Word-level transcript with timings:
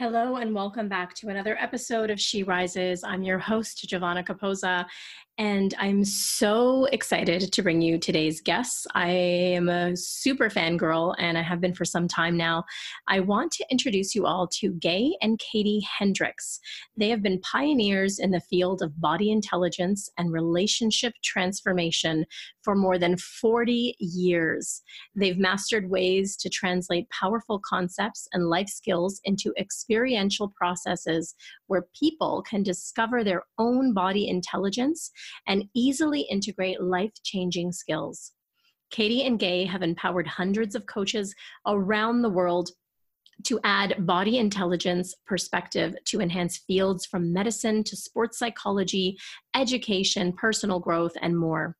Hello, 0.00 0.36
and 0.36 0.54
welcome 0.54 0.88
back 0.88 1.12
to 1.16 1.28
another 1.28 1.58
episode 1.60 2.08
of 2.08 2.18
She 2.18 2.42
Rises. 2.42 3.04
I'm 3.04 3.22
your 3.22 3.38
host, 3.38 3.86
Giovanna 3.86 4.24
Caposa, 4.24 4.86
and 5.40 5.74
I'm 5.78 6.04
so 6.04 6.84
excited 6.92 7.50
to 7.50 7.62
bring 7.62 7.80
you 7.80 7.96
today's 7.96 8.42
guests. 8.42 8.86
I 8.94 9.08
am 9.08 9.70
a 9.70 9.96
super 9.96 10.50
fangirl, 10.50 11.14
and 11.18 11.38
I 11.38 11.40
have 11.40 11.62
been 11.62 11.72
for 11.72 11.86
some 11.86 12.06
time 12.06 12.36
now. 12.36 12.64
I 13.08 13.20
want 13.20 13.50
to 13.52 13.64
introduce 13.70 14.14
you 14.14 14.26
all 14.26 14.46
to 14.60 14.74
Gay 14.74 15.16
and 15.22 15.38
Katie 15.38 15.80
Hendricks. 15.98 16.60
They 16.94 17.08
have 17.08 17.22
been 17.22 17.40
pioneers 17.40 18.18
in 18.18 18.32
the 18.32 18.42
field 18.50 18.82
of 18.82 19.00
body 19.00 19.30
intelligence 19.30 20.10
and 20.18 20.30
relationship 20.30 21.14
transformation 21.24 22.26
for 22.62 22.74
more 22.74 22.98
than 22.98 23.16
40 23.16 23.96
years. 23.98 24.82
They've 25.16 25.38
mastered 25.38 25.88
ways 25.88 26.36
to 26.36 26.50
translate 26.50 27.08
powerful 27.08 27.62
concepts 27.66 28.28
and 28.34 28.50
life 28.50 28.68
skills 28.68 29.22
into 29.24 29.54
experiential 29.58 30.52
processes 30.54 31.34
where 31.68 31.86
people 31.98 32.44
can 32.46 32.62
discover 32.62 33.24
their 33.24 33.44
own 33.56 33.94
body 33.94 34.28
intelligence 34.28 35.10
and 35.46 35.64
easily 35.74 36.22
integrate 36.22 36.80
life 36.80 37.12
changing 37.22 37.72
skills. 37.72 38.32
Katie 38.90 39.24
and 39.24 39.38
Gay 39.38 39.64
have 39.64 39.82
empowered 39.82 40.26
hundreds 40.26 40.74
of 40.74 40.86
coaches 40.86 41.34
around 41.66 42.22
the 42.22 42.30
world 42.30 42.70
to 43.44 43.60
add 43.64 44.06
body 44.06 44.38
intelligence 44.38 45.14
perspective 45.26 45.94
to 46.04 46.20
enhance 46.20 46.58
fields 46.58 47.06
from 47.06 47.32
medicine 47.32 47.82
to 47.84 47.96
sports 47.96 48.38
psychology, 48.38 49.16
education, 49.54 50.32
personal 50.32 50.78
growth, 50.78 51.12
and 51.22 51.38
more. 51.38 51.76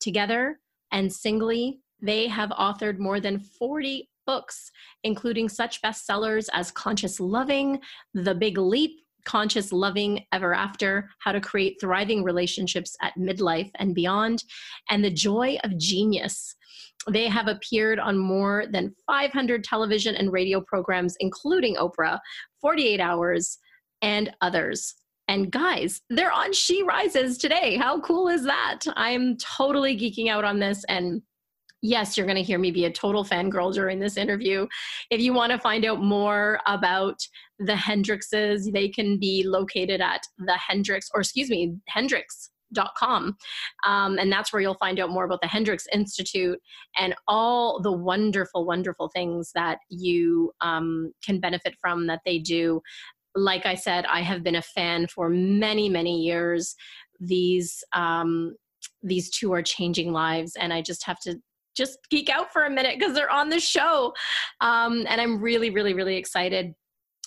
Together 0.00 0.60
and 0.92 1.12
singly, 1.12 1.80
they 2.00 2.28
have 2.28 2.50
authored 2.50 2.98
more 2.98 3.20
than 3.20 3.40
40 3.40 4.08
books, 4.26 4.70
including 5.04 5.48
such 5.48 5.80
bestsellers 5.80 6.48
as 6.52 6.70
Conscious 6.70 7.18
Loving, 7.18 7.80
The 8.14 8.34
Big 8.34 8.58
Leap, 8.58 9.00
conscious, 9.28 9.72
loving 9.72 10.24
ever 10.32 10.54
after, 10.54 11.10
how 11.18 11.32
to 11.32 11.40
create 11.40 11.76
thriving 11.78 12.24
relationships 12.24 12.96
at 13.02 13.12
midlife 13.18 13.70
and 13.74 13.94
beyond, 13.94 14.42
and 14.88 15.04
the 15.04 15.10
joy 15.10 15.58
of 15.64 15.78
genius. 15.78 16.56
They 17.10 17.28
have 17.28 17.46
appeared 17.46 17.98
on 17.98 18.16
more 18.16 18.64
than 18.72 18.94
500 19.06 19.62
television 19.62 20.14
and 20.14 20.32
radio 20.32 20.62
programs, 20.62 21.14
including 21.20 21.76
Oprah, 21.76 22.18
48 22.62 23.00
Hours, 23.00 23.58
and 24.00 24.30
others. 24.40 24.94
And 25.28 25.52
guys, 25.52 26.00
they're 26.08 26.32
on 26.32 26.54
She 26.54 26.82
Rises 26.82 27.36
today. 27.36 27.76
How 27.76 28.00
cool 28.00 28.28
is 28.28 28.44
that? 28.44 28.80
I'm 28.96 29.36
totally 29.36 29.94
geeking 29.94 30.30
out 30.30 30.44
on 30.44 30.58
this 30.58 30.84
and 30.88 31.20
yes, 31.82 32.16
you're 32.16 32.26
going 32.26 32.36
to 32.36 32.42
hear 32.42 32.58
me 32.58 32.70
be 32.70 32.84
a 32.84 32.92
total 32.92 33.24
fangirl 33.24 33.72
during 33.72 33.98
this 33.98 34.16
interview. 34.16 34.66
If 35.10 35.20
you 35.20 35.32
want 35.32 35.52
to 35.52 35.58
find 35.58 35.84
out 35.84 36.02
more 36.02 36.60
about 36.66 37.20
the 37.58 37.74
Hendrickses, 37.74 38.72
they 38.72 38.88
can 38.88 39.18
be 39.18 39.44
located 39.46 40.00
at 40.00 40.22
the 40.38 40.56
Hendrix, 40.56 41.08
or 41.14 41.20
excuse 41.20 41.50
me, 41.50 41.76
Hendricks.com. 41.88 43.36
Um, 43.86 44.18
and 44.18 44.30
that's 44.30 44.52
where 44.52 44.60
you'll 44.62 44.74
find 44.74 44.98
out 45.00 45.10
more 45.10 45.24
about 45.24 45.40
the 45.40 45.48
Hendricks 45.48 45.86
Institute 45.92 46.60
and 46.96 47.14
all 47.26 47.80
the 47.80 47.92
wonderful, 47.92 48.64
wonderful 48.64 49.08
things 49.08 49.52
that 49.54 49.78
you 49.88 50.52
um, 50.60 51.12
can 51.24 51.40
benefit 51.40 51.74
from 51.80 52.06
that 52.06 52.20
they 52.24 52.38
do. 52.38 52.80
Like 53.34 53.66
I 53.66 53.74
said, 53.74 54.04
I 54.06 54.20
have 54.22 54.42
been 54.42 54.56
a 54.56 54.62
fan 54.62 55.06
for 55.06 55.28
many, 55.28 55.88
many 55.88 56.20
years. 56.20 56.74
These 57.20 57.84
um, 57.92 58.56
these 59.02 59.30
two 59.30 59.52
are 59.52 59.62
changing 59.62 60.12
lives, 60.12 60.56
and 60.56 60.72
I 60.72 60.82
just 60.82 61.04
have 61.04 61.20
to 61.20 61.40
just 61.78 61.98
geek 62.10 62.28
out 62.28 62.52
for 62.52 62.64
a 62.64 62.70
minute 62.70 62.98
because 62.98 63.14
they're 63.14 63.30
on 63.30 63.48
the 63.48 63.60
show. 63.60 64.12
Um, 64.60 65.06
and 65.08 65.20
I'm 65.20 65.40
really, 65.40 65.70
really, 65.70 65.94
really 65.94 66.16
excited. 66.16 66.74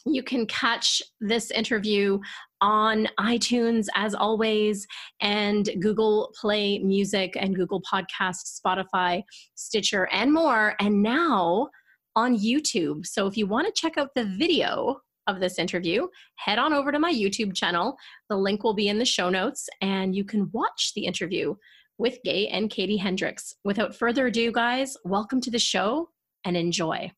You 0.06 0.22
can 0.22 0.45
catch 0.45 1.01
this 1.19 1.50
interview 1.51 2.19
on 2.59 3.07
iTunes 3.19 3.88
as 3.95 4.13
always, 4.13 4.85
and 5.22 5.69
Google 5.79 6.31
Play 6.40 6.79
Music 6.79 7.35
and 7.40 7.56
Google 7.56 7.81
Podcast, 7.81 8.59
Spotify, 8.63 9.23
Stitcher, 9.56 10.07
and 10.11 10.31
more. 10.34 10.75
And 10.79 11.01
now 11.01 11.69
on 12.16 12.38
YouTube. 12.38 13.06
So 13.06 13.28
if 13.28 13.38
you 13.38 13.47
want 13.47 13.67
to 13.67 13.81
check 13.81 13.97
out 13.97 14.09
the 14.16 14.25
video 14.25 15.01
of 15.28 15.40
this 15.40 15.59
interview, 15.59 16.07
head 16.35 16.59
on 16.59 16.73
over 16.73 16.91
to 16.91 17.00
my 17.00 17.13
YouTube 17.13 17.56
channel. 17.56 17.95
The 18.29 18.38
link 18.38 18.63
will 18.63 18.73
be 18.73 18.90
in 18.90 18.97
the 18.97 19.06
show 19.06 19.29
notes, 19.29 19.69
and 19.81 20.16
you 20.16 20.23
can 20.23 20.50
watch 20.51 20.91
the 20.95 21.06
interview 21.06 21.56
with 22.01 22.17
Gay 22.23 22.47
and 22.47 22.72
Katie 22.72 22.97
Hendricks. 22.97 23.56
Without 23.63 23.95
further 23.95 24.25
ado, 24.25 24.51
guys, 24.51 24.97
welcome 25.06 25.39
to 25.41 25.51
the 25.51 25.59
show 25.59 26.09
and 26.44 26.57
enjoy. 26.57 27.12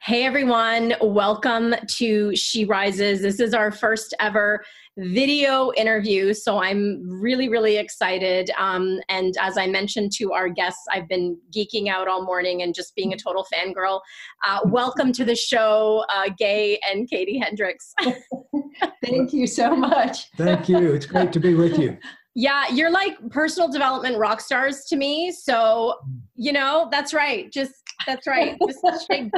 Hey 0.00 0.24
everyone, 0.24 0.94
welcome 1.02 1.74
to 1.86 2.34
She 2.34 2.64
Rises. 2.64 3.20
This 3.20 3.40
is 3.40 3.52
our 3.52 3.70
first 3.70 4.14
ever 4.18 4.64
video 4.96 5.70
interview, 5.76 6.32
so 6.32 6.58
I'm 6.58 7.02
really, 7.06 7.50
really 7.50 7.76
excited. 7.76 8.50
Um, 8.58 9.00
and 9.10 9.34
as 9.38 9.58
I 9.58 9.66
mentioned 9.66 10.12
to 10.12 10.32
our 10.32 10.48
guests, 10.48 10.84
I've 10.90 11.08
been 11.08 11.38
geeking 11.54 11.88
out 11.88 12.08
all 12.08 12.24
morning 12.24 12.62
and 12.62 12.74
just 12.74 12.94
being 12.94 13.12
a 13.12 13.18
total 13.18 13.46
fangirl. 13.52 14.00
Uh, 14.46 14.60
welcome 14.64 15.12
to 15.12 15.26
the 15.26 15.36
show, 15.36 16.06
uh, 16.08 16.30
Gay 16.38 16.80
and 16.90 17.08
Katie 17.08 17.38
Hendricks. 17.38 17.92
Thank 19.04 19.34
you 19.34 19.46
so 19.46 19.76
much. 19.76 20.30
Thank 20.38 20.70
you. 20.70 20.94
It's 20.94 21.06
great 21.06 21.32
to 21.34 21.40
be 21.40 21.54
with 21.54 21.78
you. 21.78 21.98
Yeah, 22.38 22.68
you're 22.68 22.90
like 22.90 23.16
personal 23.30 23.66
development 23.66 24.18
rock 24.18 24.42
stars 24.42 24.84
to 24.88 24.96
me. 24.96 25.32
So, 25.32 25.94
you 26.34 26.52
know, 26.52 26.86
that's 26.90 27.14
right. 27.14 27.50
Just 27.50 27.72
that's 28.06 28.26
right. 28.26 28.58
Just 28.68 28.84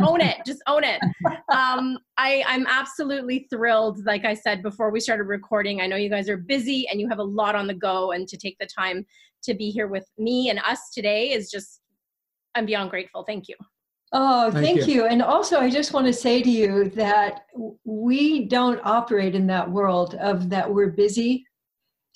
own 0.03 0.21
it. 0.21 0.39
Just 0.45 0.61
own 0.67 0.83
it. 0.83 1.01
Um, 1.49 1.99
I, 2.17 2.43
I'm 2.45 2.67
absolutely 2.67 3.47
thrilled. 3.51 4.05
Like 4.05 4.25
I 4.25 4.35
said 4.35 4.65
before 4.65 4.91
we 4.91 4.99
started 4.99 5.29
recording, 5.29 5.81
I 5.81 5.87
know 5.87 5.95
you 5.95 6.11
guys 6.11 6.29
are 6.29 6.37
busy 6.37 6.89
and 6.91 7.01
you 7.01 7.09
have 7.09 7.21
a 7.21 7.25
lot 7.25 7.55
on 7.55 7.69
the 7.69 7.75
go, 7.75 8.11
and 8.11 8.27
to 8.27 8.37
take 8.37 8.59
the 8.59 8.67
time 8.67 9.07
to 9.45 9.55
be 9.55 9.71
here 9.71 9.87
with 9.87 10.07
me 10.19 10.51
and 10.51 10.59
us 10.59 10.91
today 10.93 11.31
is 11.31 11.53
just 11.53 11.81
I'm 12.57 12.67
beyond 12.67 12.91
grateful. 12.91 13.23
Thank 13.23 13.47
you. 13.47 13.55
Oh, 14.13 14.51
thank, 14.51 14.65
thank 14.65 14.89
you. 14.89 14.95
you. 14.95 15.07
And 15.07 15.23
also, 15.23 15.61
I 15.61 15.71
just 15.71 15.93
want 15.93 16.07
to 16.07 16.13
say 16.13 16.43
to 16.43 16.51
you 16.51 16.91
that 16.97 17.43
we 17.85 18.47
don't 18.47 18.81
operate 18.85 19.37
in 19.37 19.47
that 19.47 19.71
world 19.71 20.17
of 20.17 20.51
that 20.51 20.69
we're 20.69 20.91
busy 20.91 21.45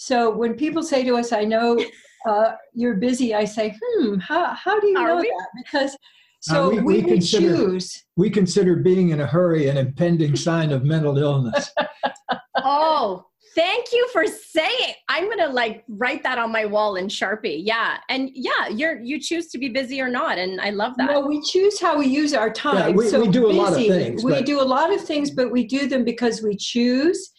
so 0.02 0.30
when 0.30 0.54
people 0.54 0.82
say 0.82 1.04
to 1.04 1.14
us, 1.14 1.30
I 1.30 1.44
know 1.44 1.78
uh, 2.28 2.54
you're 2.74 2.96
busy, 2.96 3.36
I 3.36 3.44
say, 3.44 3.78
hmm, 3.80 4.18
how, 4.18 4.46
how 4.46 4.80
do 4.80 4.88
you 4.88 4.98
Are 4.98 5.08
know 5.08 5.16
we? 5.20 5.28
that? 5.28 5.48
Because 5.64 5.96
so 6.40 6.66
uh, 6.66 6.70
we, 6.70 6.80
we, 6.80 7.02
we 7.02 7.02
consider, 7.04 7.56
choose. 7.56 8.04
We 8.16 8.28
consider 8.28 8.74
being 8.74 9.10
in 9.10 9.20
a 9.20 9.26
hurry 9.26 9.68
an 9.68 9.76
impending 9.76 10.34
sign 10.34 10.72
of 10.72 10.82
mental 10.82 11.18
illness. 11.18 11.70
oh, 12.64 13.24
thank 13.54 13.92
you 13.92 14.08
for 14.12 14.26
saying. 14.26 14.94
I'm 15.08 15.30
gonna 15.30 15.52
like 15.52 15.84
write 15.88 16.24
that 16.24 16.36
on 16.36 16.50
my 16.50 16.64
wall 16.64 16.96
in 16.96 17.06
Sharpie. 17.06 17.62
Yeah, 17.64 17.98
and 18.08 18.28
yeah, 18.34 18.66
you're 18.66 19.00
you 19.00 19.20
choose 19.20 19.50
to 19.50 19.58
be 19.58 19.68
busy 19.68 20.00
or 20.00 20.08
not, 20.08 20.36
and 20.36 20.60
I 20.60 20.70
love 20.70 20.96
that. 20.96 21.10
Well, 21.10 21.28
we 21.28 21.40
choose 21.42 21.80
how 21.80 21.96
we 21.96 22.06
use 22.06 22.34
our 22.34 22.50
time. 22.50 22.76
Yeah, 22.76 22.88
we, 22.88 23.08
so 23.08 23.20
we 23.20 23.28
do 23.28 23.46
busy, 23.46 23.56
a 23.56 23.62
lot 23.62 23.72
of 23.72 23.78
things. 23.78 24.24
We 24.24 24.42
do 24.42 24.60
a 24.60 24.64
lot 24.64 24.92
of 24.92 25.00
things, 25.00 25.30
but 25.30 25.52
we 25.52 25.64
do 25.64 25.86
them 25.86 26.02
because 26.02 26.42
we 26.42 26.56
choose 26.56 27.30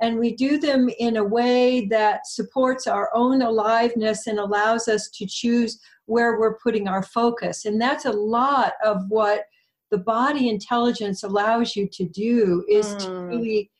and 0.00 0.18
we 0.18 0.34
do 0.34 0.58
them 0.58 0.88
in 0.98 1.16
a 1.16 1.24
way 1.24 1.86
that 1.86 2.26
supports 2.26 2.86
our 2.86 3.10
own 3.14 3.42
aliveness 3.42 4.26
and 4.26 4.38
allows 4.38 4.86
us 4.88 5.08
to 5.10 5.26
choose 5.26 5.80
where 6.06 6.38
we're 6.38 6.58
putting 6.58 6.88
our 6.88 7.02
focus. 7.02 7.64
And 7.64 7.80
that's 7.80 8.04
a 8.04 8.12
lot 8.12 8.74
of 8.84 9.02
what 9.08 9.44
the 9.90 9.98
body 9.98 10.48
intelligence 10.48 11.22
allows 11.22 11.74
you 11.74 11.88
to 11.92 12.04
do 12.04 12.64
is 12.68 12.94
mm. 12.94 12.98
to 13.00 13.10
really 13.12 13.70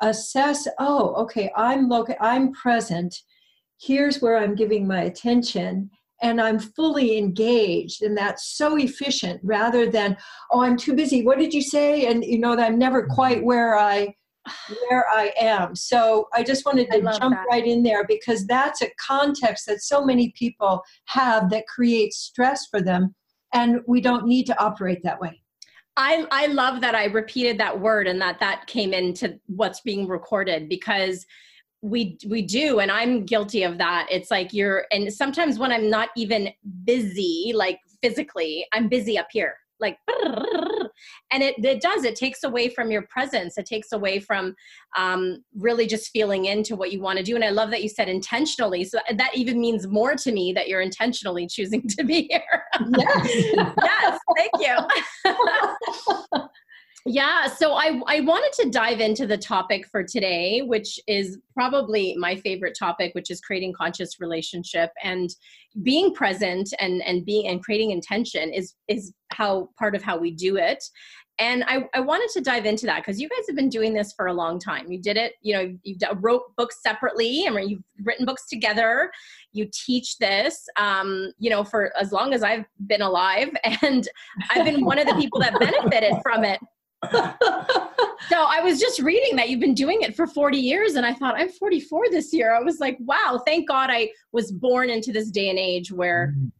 assess 0.00 0.66
oh 0.80 1.14
okay 1.14 1.50
i'm 1.56 1.88
loca- 1.88 2.22
i'm 2.22 2.52
present. 2.52 3.14
Here's 3.80 4.20
where 4.20 4.38
i'm 4.38 4.54
giving 4.54 4.86
my 4.86 5.02
attention 5.02 5.90
and 6.20 6.40
i'm 6.40 6.58
fully 6.58 7.16
engaged 7.16 8.02
and 8.02 8.16
that's 8.16 8.56
so 8.56 8.76
efficient 8.76 9.40
rather 9.44 9.88
than 9.90 10.16
oh 10.50 10.62
i'm 10.62 10.76
too 10.76 10.94
busy 10.94 11.24
what 11.24 11.38
did 11.38 11.54
you 11.54 11.62
say? 11.62 12.06
And 12.06 12.24
you 12.24 12.38
know 12.38 12.56
that 12.56 12.66
i'm 12.66 12.78
never 12.78 13.06
quite 13.06 13.44
where 13.44 13.78
i 13.78 14.14
where 14.88 15.06
I 15.08 15.32
am. 15.40 15.74
So 15.74 16.28
I 16.32 16.42
just 16.42 16.64
wanted 16.64 16.90
to 16.90 17.00
jump 17.00 17.34
that. 17.34 17.46
right 17.50 17.66
in 17.66 17.82
there 17.82 18.04
because 18.06 18.46
that's 18.46 18.82
a 18.82 18.90
context 19.00 19.66
that 19.66 19.82
so 19.82 20.04
many 20.04 20.32
people 20.36 20.82
have 21.06 21.50
that 21.50 21.66
creates 21.66 22.18
stress 22.18 22.66
for 22.66 22.80
them. 22.80 23.14
And 23.54 23.80
we 23.86 24.00
don't 24.00 24.26
need 24.26 24.44
to 24.46 24.60
operate 24.60 25.02
that 25.04 25.20
way. 25.20 25.40
I, 25.96 26.26
I 26.30 26.46
love 26.46 26.80
that 26.80 26.94
I 26.94 27.06
repeated 27.06 27.58
that 27.58 27.78
word 27.78 28.06
and 28.06 28.20
that 28.22 28.40
that 28.40 28.66
came 28.66 28.94
into 28.94 29.38
what's 29.46 29.80
being 29.82 30.08
recorded 30.08 30.68
because 30.68 31.26
we 31.82 32.16
we 32.28 32.40
do 32.42 32.78
and 32.78 32.92
i'm 32.92 33.24
guilty 33.24 33.64
of 33.64 33.76
that 33.76 34.06
it's 34.08 34.30
like 34.30 34.52
you're 34.52 34.86
and 34.92 35.12
sometimes 35.12 35.58
when 35.58 35.72
i'm 35.72 35.90
not 35.90 36.10
even 36.16 36.48
busy 36.84 37.52
like 37.56 37.80
physically 38.00 38.64
i'm 38.72 38.88
busy 38.88 39.18
up 39.18 39.26
here 39.32 39.56
like 39.82 39.98
and 41.32 41.42
it, 41.42 41.62
it 41.64 41.80
does 41.80 42.04
it 42.04 42.14
takes 42.14 42.44
away 42.44 42.68
from 42.68 42.90
your 42.90 43.02
presence. 43.02 43.58
It 43.58 43.66
takes 43.66 43.92
away 43.92 44.20
from 44.20 44.54
um, 44.96 45.42
really 45.54 45.86
just 45.86 46.10
feeling 46.10 46.46
into 46.46 46.76
what 46.76 46.92
you 46.92 47.00
want 47.00 47.18
to 47.18 47.24
do. 47.24 47.34
And 47.34 47.44
i 47.44 47.50
love 47.50 47.70
that 47.70 47.82
you 47.82 47.88
said 47.88 48.08
intentionally 48.08 48.84
so 48.84 48.98
that 49.14 49.30
even 49.34 49.60
means 49.60 49.86
more 49.86 50.14
to 50.14 50.32
me 50.32 50.52
that 50.52 50.68
you're 50.68 50.80
intentionally 50.80 51.46
choosing 51.46 51.86
to 51.88 52.04
be 52.04 52.28
here. 52.30 52.62
Yes, 52.96 53.28
yes 53.82 54.18
thank 54.36 54.50
you 54.60 56.42
yeah 57.06 57.46
so 57.46 57.74
I, 57.74 58.00
I 58.06 58.20
wanted 58.20 58.52
to 58.62 58.70
dive 58.70 59.00
into 59.00 59.26
the 59.26 59.38
topic 59.38 59.86
for 59.86 60.02
today 60.02 60.62
which 60.62 61.00
is 61.06 61.38
probably 61.54 62.14
my 62.16 62.36
favorite 62.36 62.76
topic 62.78 63.14
which 63.14 63.30
is 63.30 63.40
creating 63.40 63.72
conscious 63.72 64.20
relationship. 64.20 64.90
And 65.02 65.30
being 65.82 66.14
present 66.14 66.72
and 66.78 67.02
and 67.02 67.24
being 67.24 67.48
and 67.48 67.62
creating 67.62 67.90
intention 67.90 68.52
is 68.52 68.74
is 68.88 69.12
how 69.30 69.70
part 69.78 69.94
of 69.94 70.02
how 70.02 70.18
we 70.18 70.30
do 70.30 70.56
it. 70.56 70.82
And 71.38 71.64
I, 71.66 71.88
I 71.94 72.00
wanted 72.00 72.28
to 72.34 72.42
dive 72.42 72.66
into 72.66 72.84
that 72.86 72.98
because 72.98 73.18
you 73.18 73.26
guys 73.28 73.46
have 73.48 73.56
been 73.56 73.70
doing 73.70 73.94
this 73.94 74.12
for 74.12 74.26
a 74.26 74.34
long 74.34 74.58
time. 74.58 74.92
You 74.92 75.00
did 75.00 75.16
it 75.16 75.34
you 75.42 75.54
know 75.54 75.74
you 75.82 75.96
wrote 76.16 76.42
books 76.56 76.82
separately 76.82 77.46
and 77.46 77.70
you've 77.70 77.82
written 78.02 78.26
books 78.26 78.48
together. 78.48 79.10
You 79.52 79.68
teach 79.72 80.18
this 80.18 80.66
um, 80.76 81.32
you 81.38 81.50
know 81.50 81.64
for 81.64 81.92
as 81.98 82.12
long 82.12 82.34
as 82.34 82.42
i've 82.42 82.64
been 82.86 83.02
alive. 83.02 83.50
And 83.82 84.08
i've 84.50 84.64
been 84.64 84.84
one 84.84 84.98
of 84.98 85.06
the 85.06 85.14
people 85.14 85.40
that 85.40 85.58
benefited 85.58 86.14
from 86.22 86.44
it 86.44 86.60
so 87.10 88.36
I 88.36 88.60
was 88.62 88.78
just 88.80 89.00
reading 89.00 89.36
that 89.36 89.48
you've 89.48 89.60
been 89.60 89.74
doing 89.74 90.02
it 90.02 90.14
for 90.14 90.26
40 90.26 90.58
years, 90.58 90.94
and 90.94 91.04
I 91.04 91.14
thought, 91.14 91.34
I'm 91.36 91.50
44 91.50 92.10
this 92.10 92.32
year. 92.32 92.54
I 92.54 92.60
was 92.60 92.80
like, 92.80 92.96
wow, 93.00 93.40
thank 93.44 93.68
God 93.68 93.90
I 93.90 94.10
was 94.32 94.52
born 94.52 94.90
into 94.90 95.12
this 95.12 95.30
day 95.30 95.50
and 95.50 95.58
age 95.58 95.90
where 95.90 96.34
mm. 96.36 96.50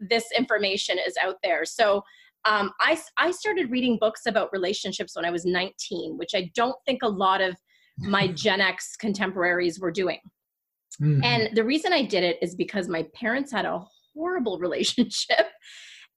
this 0.00 0.26
information 0.36 0.98
is 1.06 1.16
out 1.22 1.36
there. 1.42 1.64
So 1.64 2.02
um, 2.44 2.72
I, 2.80 3.00
I 3.18 3.30
started 3.30 3.70
reading 3.70 3.98
books 3.98 4.26
about 4.26 4.52
relationships 4.52 5.14
when 5.14 5.24
I 5.24 5.30
was 5.30 5.44
19, 5.44 6.18
which 6.18 6.34
I 6.34 6.50
don't 6.54 6.76
think 6.86 7.02
a 7.02 7.08
lot 7.08 7.40
of 7.40 7.56
my 7.98 8.26
Gen 8.34 8.60
X 8.60 8.96
contemporaries 8.96 9.78
were 9.78 9.92
doing. 9.92 10.18
Mm-hmm. 11.00 11.24
And 11.24 11.56
the 11.56 11.64
reason 11.64 11.92
I 11.92 12.02
did 12.02 12.24
it 12.24 12.38
is 12.42 12.54
because 12.54 12.88
my 12.88 13.06
parents 13.14 13.52
had 13.52 13.64
a 13.64 13.84
horrible 14.14 14.58
relationship. 14.60 15.46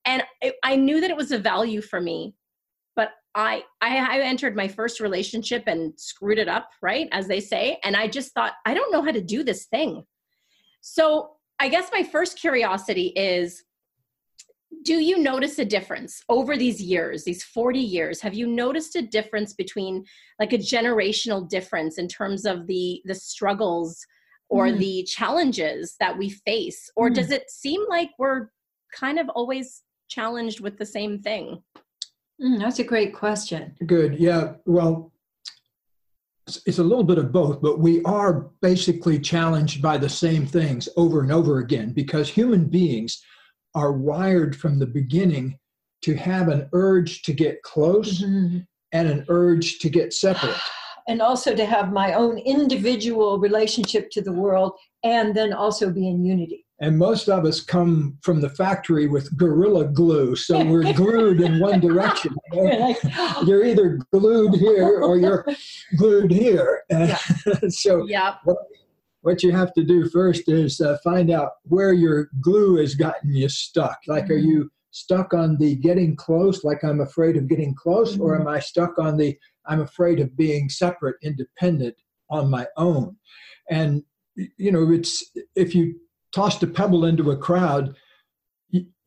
And 0.05 0.23
I 0.63 0.75
knew 0.75 1.01
that 1.01 1.09
it 1.09 1.17
was 1.17 1.31
a 1.31 1.39
value 1.39 1.81
for 1.81 1.99
me 1.99 2.35
I, 3.35 3.63
I 3.81 3.97
I 3.97 4.19
entered 4.21 4.55
my 4.55 4.67
first 4.67 4.99
relationship 5.01 5.63
and 5.67 5.93
screwed 5.97 6.39
it 6.39 6.47
up, 6.47 6.69
right? 6.81 7.09
As 7.11 7.27
they 7.27 7.41
say. 7.41 7.79
And 7.83 7.95
I 7.95 8.07
just 8.07 8.33
thought, 8.33 8.53
I 8.65 8.73
don't 8.73 8.91
know 8.91 9.01
how 9.01 9.11
to 9.11 9.21
do 9.21 9.43
this 9.43 9.65
thing. 9.65 10.05
So 10.81 11.31
I 11.59 11.67
guess 11.67 11.89
my 11.91 12.03
first 12.03 12.39
curiosity 12.39 13.07
is 13.07 13.63
do 14.83 14.95
you 14.95 15.17
notice 15.17 15.57
a 15.57 15.65
difference 15.65 16.21
over 16.27 16.57
these 16.57 16.81
years 16.81 17.23
these 17.23 17.43
40 17.43 17.79
years 17.79 18.21
have 18.21 18.33
you 18.33 18.45
noticed 18.45 18.95
a 18.95 19.01
difference 19.01 19.53
between 19.53 20.03
like 20.39 20.53
a 20.53 20.57
generational 20.57 21.47
difference 21.47 21.97
in 21.97 22.07
terms 22.07 22.45
of 22.45 22.67
the 22.67 23.01
the 23.05 23.15
struggles 23.15 24.05
or 24.49 24.67
mm. 24.67 24.77
the 24.77 25.03
challenges 25.03 25.95
that 25.99 26.17
we 26.17 26.29
face 26.29 26.89
or 26.95 27.09
mm. 27.09 27.15
does 27.15 27.31
it 27.31 27.49
seem 27.49 27.85
like 27.87 28.09
we're 28.19 28.49
kind 28.93 29.17
of 29.17 29.29
always 29.29 29.81
challenged 30.09 30.59
with 30.59 30.77
the 30.77 30.85
same 30.85 31.19
thing 31.19 31.63
Mm, 32.41 32.59
that's 32.59 32.79
a 32.79 32.83
great 32.83 33.13
question. 33.13 33.75
Good. 33.85 34.19
Yeah. 34.19 34.53
Well, 34.65 35.11
it's 36.65 36.77
a 36.77 36.83
little 36.83 37.03
bit 37.03 37.17
of 37.17 37.31
both, 37.31 37.61
but 37.61 37.79
we 37.79 38.03
are 38.03 38.51
basically 38.61 39.19
challenged 39.19 39.81
by 39.81 39.97
the 39.97 40.09
same 40.09 40.45
things 40.45 40.87
over 40.95 41.21
and 41.21 41.31
over 41.31 41.59
again 41.59 41.91
because 41.91 42.29
human 42.29 42.65
beings 42.65 43.23
are 43.73 43.93
wired 43.93 44.55
from 44.55 44.77
the 44.77 44.85
beginning 44.85 45.57
to 46.03 46.15
have 46.15 46.49
an 46.49 46.69
urge 46.73 47.23
to 47.23 47.33
get 47.33 47.63
close 47.63 48.21
mm-hmm. 48.21 48.59
and 48.91 49.07
an 49.07 49.25
urge 49.29 49.79
to 49.79 49.89
get 49.89 50.13
separate. 50.13 50.55
And 51.07 51.21
also 51.21 51.55
to 51.55 51.67
have 51.67 51.93
my 51.93 52.13
own 52.13 52.39
individual 52.39 53.37
relationship 53.37 54.09
to 54.09 54.23
the 54.23 54.31
world 54.31 54.71
and 55.03 55.35
then 55.35 55.53
also 55.53 55.91
be 55.91 56.09
in 56.09 56.25
unity 56.25 56.64
and 56.79 56.97
most 56.97 57.29
of 57.29 57.45
us 57.45 57.61
come 57.61 58.17
from 58.21 58.41
the 58.41 58.49
factory 58.49 59.07
with 59.07 59.35
gorilla 59.37 59.85
glue 59.85 60.35
so 60.35 60.63
we're 60.63 60.93
glued 60.93 61.41
in 61.41 61.59
one 61.59 61.79
direction 61.79 62.35
you're 62.53 63.65
either 63.65 63.99
glued 64.11 64.55
here 64.55 64.99
or 65.01 65.17
you're 65.17 65.45
glued 65.97 66.31
here 66.31 66.83
yeah. 66.89 67.17
so 67.69 68.05
yeah. 68.07 68.35
what, 68.43 68.57
what, 69.21 69.43
you 69.43 69.51
have 69.51 69.73
to 69.73 69.83
do 69.83 70.09
first 70.09 70.49
is 70.49 70.81
uh, 70.81 70.97
find 71.03 71.31
out 71.31 71.51
where 71.63 71.93
your 71.93 72.29
glue 72.41 72.77
has 72.77 72.95
gotten 72.95 73.33
you 73.33 73.49
stuck 73.49 73.97
like 74.07 74.25
mm-hmm. 74.25 74.33
are 74.33 74.37
you 74.37 74.69
stuck 74.91 75.33
on 75.33 75.57
the 75.57 75.75
getting 75.75 76.15
close 76.15 76.63
like 76.63 76.83
i'm 76.83 77.01
afraid 77.01 77.35
of 77.35 77.47
getting 77.47 77.73
close 77.75 78.13
mm-hmm. 78.13 78.23
or 78.23 78.39
am 78.39 78.47
i 78.47 78.59
stuck 78.59 78.97
on 78.97 79.17
the 79.17 79.37
i'm 79.65 79.81
afraid 79.81 80.19
of 80.19 80.35
being 80.37 80.69
separate 80.69 81.15
independent 81.21 81.95
on 82.29 82.49
my 82.49 82.65
own 82.77 83.15
and 83.69 84.03
you 84.57 84.71
know 84.71 84.91
it's 84.91 85.31
if 85.55 85.75
you 85.75 85.95
tossed 86.35 86.61
a 86.63 86.67
pebble 86.67 87.05
into 87.05 87.31
a 87.31 87.37
crowd, 87.37 87.95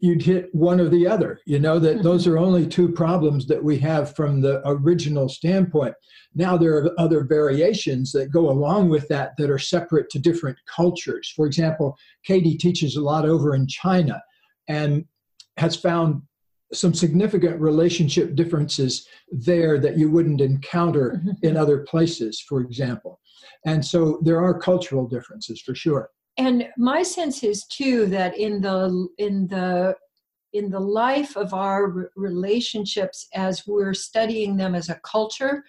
you'd 0.01 0.23
hit 0.23 0.49
one 0.55 0.81
or 0.81 0.89
the 0.89 1.07
other. 1.07 1.41
You 1.45 1.59
know, 1.59 1.79
that 1.79 2.03
those 2.03 2.25
mm-hmm. 2.25 2.35
are 2.35 2.39
only 2.39 2.67
two 2.67 2.91
problems 2.91 3.47
that 3.49 3.63
we 3.63 3.79
have 3.81 4.17
from 4.17 4.41
the 4.41 4.63
original 4.67 5.29
standpoint. 5.29 5.95
Now, 6.35 6.57
there 6.57 6.77
are 6.79 6.99
other 6.99 7.25
variations 7.25 8.13
that 8.13 8.33
go 8.33 8.51
along 8.51 8.89
with 8.89 9.07
that 9.09 9.33
that 9.37 9.51
are 9.51 9.59
separate 9.59 10.09
to 10.11 10.19
different 10.19 10.57
cultures. 10.75 11.33
For 11.37 11.47
example, 11.47 11.99
Katie 12.25 12.57
teaches 12.57 12.97
a 12.97 13.03
lot 13.03 13.27
over 13.27 13.55
in 13.55 13.67
China 13.67 14.23
and 14.69 15.05
has 15.59 15.77
found 15.77 16.23
some 16.73 16.95
significant 16.95 17.61
relationship 17.61 18.35
differences 18.35 19.07
there 19.31 19.79
that 19.81 19.99
you 19.99 20.11
wouldn't 20.11 20.41
encounter 20.41 21.19
mm-hmm. 21.19 21.31
in 21.43 21.57
other 21.57 21.79
places, 21.79 22.41
for 22.41 22.61
example. 22.61 23.21
And 23.67 23.85
so 23.85 24.21
there 24.23 24.43
are 24.43 24.59
cultural 24.59 25.07
differences 25.07 25.61
for 25.61 25.75
sure 25.75 26.11
and 26.39 26.69
my 26.79 27.03
sense 27.03 27.43
is 27.43 27.65
too 27.67 28.07
that 28.07 28.39
in 28.39 28.61
the 28.61 29.09
in 29.19 29.49
the 29.49 29.95
in 30.55 30.71
the 30.71 30.81
life 30.81 31.37
of 31.37 31.53
our 31.53 32.11
relationships 32.17 33.27
as 33.35 33.67
we're 33.67 33.93
studying 33.93 34.57
them 34.57 34.75
as 34.75 34.89
a 34.89 35.01
culture 35.05 35.65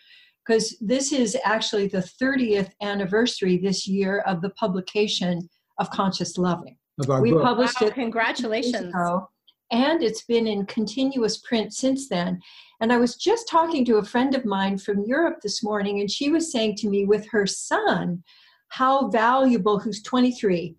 because 0.45 0.77
this 0.79 1.11
is 1.11 1.38
actually 1.43 1.88
the 1.88 2.07
30th 2.21 2.71
anniversary 2.81 3.57
this 3.57 3.88
year 3.88 4.19
of 4.19 4.41
the 4.41 4.49
publication 4.51 5.47
of 5.79 5.89
conscious 5.91 6.38
loving. 6.38 6.77
We 7.21 7.31
book. 7.31 7.43
published 7.43 7.81
wow, 7.81 7.88
it 7.88 7.93
congratulations. 7.93 8.88
ago, 8.88 9.29
and 9.71 10.01
it's 10.01 10.23
been 10.23 10.47
in 10.47 10.65
continuous 10.65 11.38
print 11.38 11.73
since 11.73 12.07
then. 12.07 12.39
And 12.81 12.93
i 12.93 12.97
was 12.97 13.15
just 13.15 13.49
talking 13.49 13.83
to 13.85 13.97
a 13.97 14.05
friend 14.05 14.33
of 14.35 14.45
mine 14.45 14.77
from 14.77 15.03
europe 15.03 15.39
this 15.43 15.61
morning 15.61 15.99
and 15.99 16.09
she 16.09 16.29
was 16.29 16.49
saying 16.49 16.75
to 16.77 16.89
me 16.89 17.03
with 17.05 17.27
her 17.29 17.45
son 17.45 18.23
how 18.69 19.09
valuable, 19.09 19.79
who's 19.79 20.01
23, 20.03 20.75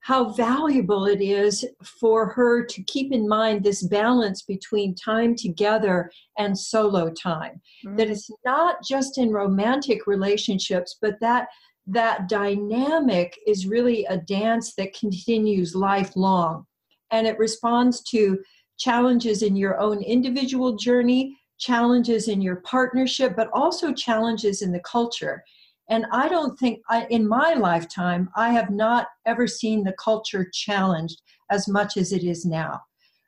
how 0.00 0.30
valuable 0.30 1.06
it 1.06 1.20
is 1.20 1.64
for 2.00 2.28
her 2.28 2.64
to 2.64 2.82
keep 2.84 3.12
in 3.12 3.28
mind 3.28 3.62
this 3.62 3.82
balance 3.82 4.42
between 4.42 4.94
time 4.94 5.34
together 5.34 6.10
and 6.38 6.58
solo 6.58 7.10
time. 7.10 7.60
Mm-hmm. 7.84 7.96
That 7.96 8.08
it's 8.08 8.30
not 8.44 8.76
just 8.82 9.18
in 9.18 9.30
romantic 9.30 10.06
relationships, 10.06 10.96
but 11.00 11.20
that 11.20 11.48
that 11.88 12.28
dynamic 12.28 13.38
is 13.46 13.66
really 13.66 14.04
a 14.06 14.18
dance 14.18 14.74
that 14.74 14.94
continues 14.94 15.74
lifelong 15.74 16.66
and 17.10 17.26
it 17.26 17.38
responds 17.38 18.02
to 18.02 18.38
challenges 18.78 19.42
in 19.42 19.56
your 19.56 19.80
own 19.80 20.02
individual 20.02 20.76
journey 20.76 21.36
challenges 21.58 22.28
in 22.28 22.42
your 22.42 22.56
partnership 22.56 23.34
but 23.34 23.48
also 23.54 23.92
challenges 23.92 24.60
in 24.60 24.70
the 24.70 24.80
culture 24.80 25.42
and 25.88 26.06
I 26.12 26.28
don't 26.28 26.58
think, 26.58 26.80
I, 26.88 27.06
in 27.10 27.26
my 27.26 27.54
lifetime, 27.54 28.28
I 28.36 28.50
have 28.50 28.70
not 28.70 29.08
ever 29.26 29.46
seen 29.46 29.84
the 29.84 29.94
culture 29.94 30.50
challenged 30.52 31.22
as 31.50 31.66
much 31.66 31.96
as 31.96 32.12
it 32.12 32.24
is 32.24 32.44
now, 32.44 32.80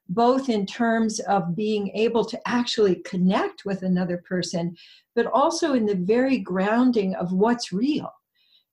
both 0.08 0.48
in 0.48 0.66
terms 0.66 1.20
of 1.20 1.56
being 1.56 1.90
able 1.94 2.24
to 2.26 2.40
actually 2.46 2.96
connect 2.96 3.64
with 3.64 3.82
another 3.82 4.18
person, 4.18 4.76
but 5.14 5.26
also 5.26 5.72
in 5.72 5.86
the 5.86 5.94
very 5.94 6.38
grounding 6.38 7.14
of 7.14 7.32
what's 7.32 7.72
real. 7.72 8.12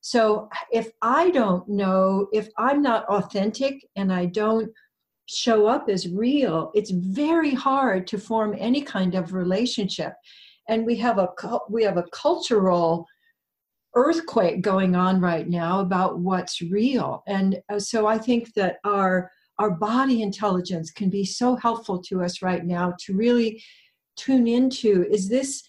So 0.01 0.49
if 0.71 0.91
I 1.01 1.31
don't 1.31 1.67
know, 1.67 2.27
if 2.33 2.49
I'm 2.57 2.81
not 2.81 3.05
authentic 3.05 3.87
and 3.95 4.11
I 4.11 4.25
don't 4.25 4.69
show 5.25 5.67
up 5.67 5.89
as 5.89 6.07
real, 6.07 6.71
it's 6.73 6.91
very 6.91 7.53
hard 7.53 8.07
to 8.07 8.17
form 8.17 8.55
any 8.57 8.81
kind 8.81 9.15
of 9.15 9.33
relationship. 9.33 10.13
and 10.67 10.85
we 10.85 10.95
have 10.97 11.17
a 11.17 11.29
we 11.69 11.83
have 11.83 11.97
a 11.97 12.05
cultural 12.11 13.05
earthquake 13.95 14.61
going 14.61 14.95
on 14.95 15.19
right 15.19 15.47
now 15.47 15.79
about 15.79 16.19
what's 16.19 16.61
real. 16.61 17.23
And 17.27 17.59
uh, 17.69 17.79
so 17.79 18.07
i 18.07 18.17
think 18.17 18.53
that 18.53 18.77
our 18.83 19.31
our 19.59 19.71
body 19.71 20.21
intelligence 20.21 20.91
can 20.91 21.09
be 21.09 21.25
so 21.25 21.55
helpful 21.55 21.99
to 22.03 22.21
us 22.21 22.43
right 22.43 22.63
now 22.63 22.93
to 22.99 23.15
really 23.15 23.63
tune 24.15 24.47
into 24.47 25.05
is 25.09 25.29
this 25.29 25.63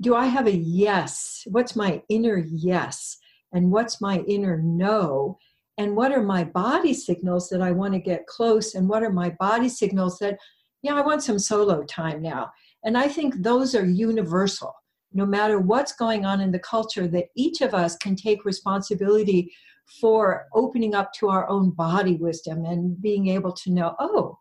do 0.00 0.14
i 0.14 0.26
have 0.26 0.46
a 0.46 0.56
yes? 0.56 1.42
What's 1.50 1.76
my 1.76 2.02
inner 2.08 2.38
yes? 2.38 3.16
And 3.52 3.70
what's 3.70 4.00
my 4.00 4.18
inner 4.26 4.60
no? 4.60 5.38
And 5.78 5.96
what 5.96 6.12
are 6.12 6.22
my 6.22 6.44
body 6.44 6.94
signals 6.94 7.48
that 7.48 7.62
i 7.62 7.70
want 7.70 7.94
to 7.94 8.00
get 8.00 8.26
close? 8.26 8.74
And 8.74 8.88
what 8.88 9.02
are 9.02 9.12
my 9.12 9.30
body 9.40 9.68
signals 9.68 10.18
that 10.18 10.38
yeah 10.82 10.94
i 10.94 11.00
want 11.00 11.22
some 11.22 11.38
solo 11.38 11.82
time 11.84 12.22
now? 12.22 12.50
And 12.84 12.96
i 12.98 13.08
think 13.08 13.34
those 13.36 13.74
are 13.74 13.86
universal 13.86 14.74
no 15.14 15.24
matter 15.24 15.58
what's 15.60 15.92
going 15.92 16.26
on 16.26 16.40
in 16.40 16.50
the 16.50 16.58
culture 16.58 17.06
that 17.06 17.28
each 17.36 17.60
of 17.60 17.72
us 17.72 17.96
can 17.96 18.16
take 18.16 18.44
responsibility 18.44 19.52
for 20.00 20.46
opening 20.54 20.94
up 20.94 21.12
to 21.12 21.28
our 21.28 21.48
own 21.48 21.70
body 21.70 22.16
wisdom 22.16 22.64
and 22.64 23.00
being 23.00 23.28
able 23.28 23.52
to 23.52 23.70
know 23.70 23.94
oh 23.98 24.38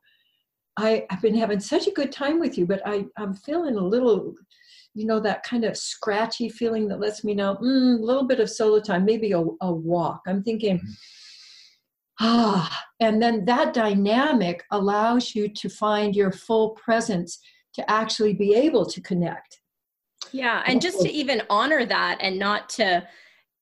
I, 0.75 1.05
have 1.11 1.21
been 1.21 1.35
having 1.35 1.59
such 1.59 1.85
a 1.87 1.91
good 1.91 2.11
time 2.11 2.39
with 2.39 2.57
you 2.57 2.65
but 2.65 2.81
I, 2.85 3.05
i'm 3.17 3.33
feeling 3.33 3.75
a 3.75 3.85
little 3.85 4.33
you 4.95 5.05
know 5.05 5.19
that 5.19 5.43
kind 5.43 5.65
of 5.65 5.77
scratchy 5.77 6.49
feeling 6.49 6.87
that 6.87 6.99
lets 6.99 7.23
me 7.23 7.33
know 7.33 7.55
mm, 7.55 7.99
a 7.99 8.03
little 8.03 8.25
bit 8.25 8.39
of 8.39 8.49
solo 8.49 8.79
time 8.79 9.05
maybe 9.05 9.33
a, 9.33 9.43
a 9.61 9.71
walk 9.71 10.21
i'm 10.27 10.43
thinking 10.43 10.77
mm-hmm. 10.77 10.91
ah 12.21 12.83
and 12.99 13.21
then 13.21 13.43
that 13.45 13.73
dynamic 13.73 14.63
allows 14.71 15.35
you 15.35 15.49
to 15.49 15.69
find 15.69 16.15
your 16.15 16.31
full 16.31 16.71
presence 16.71 17.39
to 17.73 17.89
actually 17.91 18.33
be 18.33 18.55
able 18.55 18.85
to 18.85 19.01
connect 19.01 19.59
yeah 20.33 20.63
and 20.65 20.81
just 20.81 20.99
to 21.01 21.09
even 21.11 21.41
honor 21.49 21.85
that 21.85 22.17
and 22.21 22.37
not 22.37 22.67
to 22.69 23.05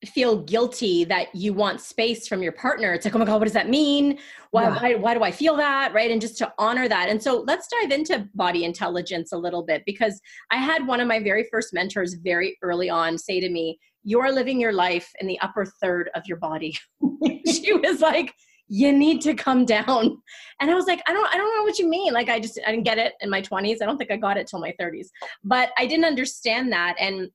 feel 0.06 0.42
guilty 0.44 1.04
that 1.04 1.34
you 1.36 1.54
want 1.54 1.80
space 1.80 2.28
from 2.28 2.42
your 2.42 2.52
partner. 2.52 2.94
It's 2.94 3.06
like, 3.06 3.16
oh 3.16 3.20
my 3.20 3.26
God, 3.26 3.36
what 3.40 3.46
does 3.46 3.54
that 3.54 3.70
mean? 3.70 4.18
Why, 4.50 4.64
yeah. 4.64 4.82
why, 4.82 4.96
why 4.96 5.14
do 5.14 5.24
I 5.24 5.32
feel 5.32 5.56
that? 5.58 5.94
Right. 5.94 6.10
And 6.10 6.20
just 6.20 6.38
to 6.40 6.52
honor 6.58 6.88
that. 6.88 7.08
And 7.10 7.22
so 7.22 7.44
let's 7.46 7.68
dive 7.68 7.92
into 7.92 8.28
body 8.34 8.64
intelligence 8.64 9.32
a 9.32 9.38
little 9.38 9.64
bit 9.64 9.84
because 9.86 10.20
I 10.50 10.58
had 10.58 10.88
one 10.88 11.00
of 11.00 11.08
my 11.08 11.20
very 11.20 11.48
first 11.52 11.72
mentors 11.72 12.16
very 12.16 12.58
early 12.64 12.90
on 12.90 13.18
say 13.18 13.40
to 13.40 13.50
me, 13.50 13.80
You're 14.04 14.32
living 14.32 14.60
your 14.60 14.74
life 14.74 15.08
in 15.20 15.28
the 15.28 15.40
upper 15.40 15.66
third 15.66 16.10
of 16.16 16.24
your 16.26 16.38
body. 16.38 16.76
she 17.46 17.74
was 17.74 18.02
like, 18.02 18.34
you 18.74 18.94
need 18.94 19.20
to 19.20 19.34
come 19.34 19.66
down 19.66 20.18
and 20.62 20.72
i 20.72 20.74
was 20.74 20.86
like 20.86 21.02
i 21.08 21.14
don't 21.14 21.28
i 21.34 21.38
don't 21.38 21.56
know 21.58 21.64
what 21.64 21.78
you 21.78 21.90
mean 21.90 22.14
like 22.14 22.30
i 22.30 22.40
just 22.40 22.58
i 22.66 22.72
didn't 22.72 22.86
get 22.86 22.98
it 22.98 23.14
in 23.20 23.30
my 23.30 23.42
20s 23.42 23.82
i 23.82 23.86
don't 23.86 23.98
think 23.98 24.12
i 24.12 24.16
got 24.16 24.38
it 24.38 24.48
till 24.48 24.60
my 24.60 24.74
30s 24.80 25.08
but 25.44 25.72
i 25.78 25.86
didn't 25.86 26.06
understand 26.06 26.72
that 26.72 26.96
and 27.00 27.30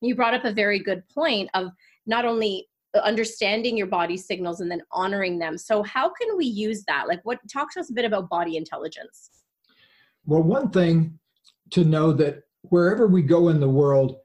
you 0.00 0.14
brought 0.14 0.34
up 0.34 0.44
a 0.44 0.52
very 0.52 0.78
good 0.78 1.02
point 1.08 1.50
of 1.54 1.70
not 2.06 2.24
only 2.24 2.68
understanding 3.04 3.76
your 3.76 3.86
body 3.86 4.16
signals 4.16 4.60
and 4.60 4.70
then 4.70 4.82
honoring 4.92 5.38
them. 5.38 5.58
So 5.58 5.82
how 5.82 6.08
can 6.08 6.36
we 6.36 6.46
use 6.46 6.84
that? 6.86 7.08
Like 7.08 7.20
what 7.24 7.38
talk 7.52 7.72
to 7.74 7.80
us 7.80 7.90
a 7.90 7.92
bit 7.92 8.04
about 8.04 8.28
body 8.28 8.56
intelligence. 8.56 9.30
Well, 10.24 10.42
one 10.42 10.70
thing 10.70 11.18
to 11.70 11.84
know 11.84 12.12
that 12.12 12.42
wherever 12.62 13.06
we 13.06 13.22
go 13.22 13.48
in 13.48 13.60
the 13.60 13.68
world, 13.68 14.16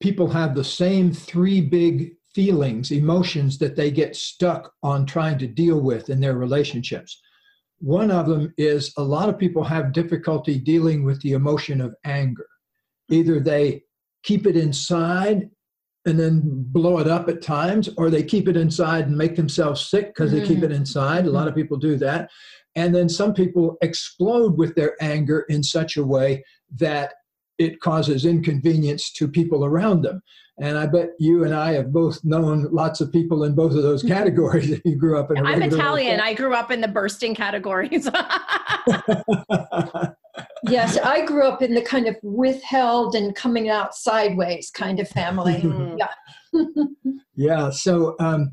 people 0.00 0.28
have 0.28 0.54
the 0.54 0.64
same 0.64 1.12
three 1.12 1.60
big 1.60 2.16
feelings, 2.34 2.90
emotions 2.90 3.58
that 3.58 3.76
they 3.76 3.90
get 3.90 4.16
stuck 4.16 4.72
on 4.82 5.06
trying 5.06 5.38
to 5.38 5.46
deal 5.46 5.80
with 5.80 6.10
in 6.10 6.20
their 6.20 6.36
relationships. 6.36 7.20
One 7.78 8.10
of 8.10 8.26
them 8.26 8.52
is 8.58 8.92
a 8.96 9.02
lot 9.02 9.28
of 9.28 9.38
people 9.38 9.64
have 9.64 9.92
difficulty 9.92 10.58
dealing 10.58 11.02
with 11.02 11.20
the 11.22 11.32
emotion 11.32 11.80
of 11.80 11.94
anger. 12.04 12.46
Either 13.10 13.40
they 13.40 13.82
keep 14.22 14.46
it 14.46 14.56
inside 14.56 15.50
and 16.06 16.18
then 16.18 16.42
blow 16.44 16.98
it 16.98 17.06
up 17.06 17.28
at 17.28 17.42
times, 17.42 17.88
or 17.98 18.08
they 18.08 18.22
keep 18.22 18.48
it 18.48 18.56
inside 18.56 19.06
and 19.06 19.16
make 19.16 19.36
themselves 19.36 19.88
sick 19.88 20.08
because 20.08 20.30
mm-hmm. 20.30 20.40
they 20.40 20.46
keep 20.46 20.58
it 20.58 20.70
mm-hmm. 20.70 20.76
inside. 20.76 21.26
A 21.26 21.30
lot 21.30 21.48
of 21.48 21.54
people 21.54 21.76
do 21.76 21.96
that. 21.96 22.30
And 22.76 22.94
then 22.94 23.08
some 23.08 23.34
people 23.34 23.76
explode 23.82 24.56
with 24.56 24.74
their 24.74 24.94
anger 25.02 25.40
in 25.48 25.62
such 25.62 25.96
a 25.96 26.04
way 26.04 26.44
that 26.76 27.14
it 27.60 27.78
causes 27.80 28.24
inconvenience 28.24 29.12
to 29.12 29.28
people 29.28 29.66
around 29.66 30.00
them. 30.00 30.22
And 30.58 30.78
I 30.78 30.86
bet 30.86 31.10
you 31.18 31.44
and 31.44 31.54
I 31.54 31.72
have 31.74 31.92
both 31.92 32.18
known 32.24 32.68
lots 32.72 33.02
of 33.02 33.12
people 33.12 33.44
in 33.44 33.54
both 33.54 33.72
of 33.72 33.82
those 33.82 34.02
categories 34.16 34.70
if 34.70 34.80
you 34.84 34.96
grew 34.96 35.20
up 35.20 35.30
in. 35.30 35.46
I'm 35.46 35.62
Italian. 35.62 36.20
I 36.20 36.32
grew 36.32 36.54
up 36.54 36.70
in 36.70 36.80
the 36.80 36.88
bursting 36.88 37.34
categories. 37.34 38.08
yes, 40.64 40.96
I 40.98 41.26
grew 41.26 41.46
up 41.46 41.60
in 41.60 41.74
the 41.74 41.82
kind 41.82 42.06
of 42.08 42.16
withheld 42.22 43.14
and 43.14 43.36
coming 43.36 43.68
out 43.68 43.94
sideways 43.94 44.70
kind 44.70 44.98
of 44.98 45.08
family. 45.08 45.62
Yeah. 46.52 46.64
yeah. 47.36 47.70
So, 47.70 48.16
um, 48.18 48.52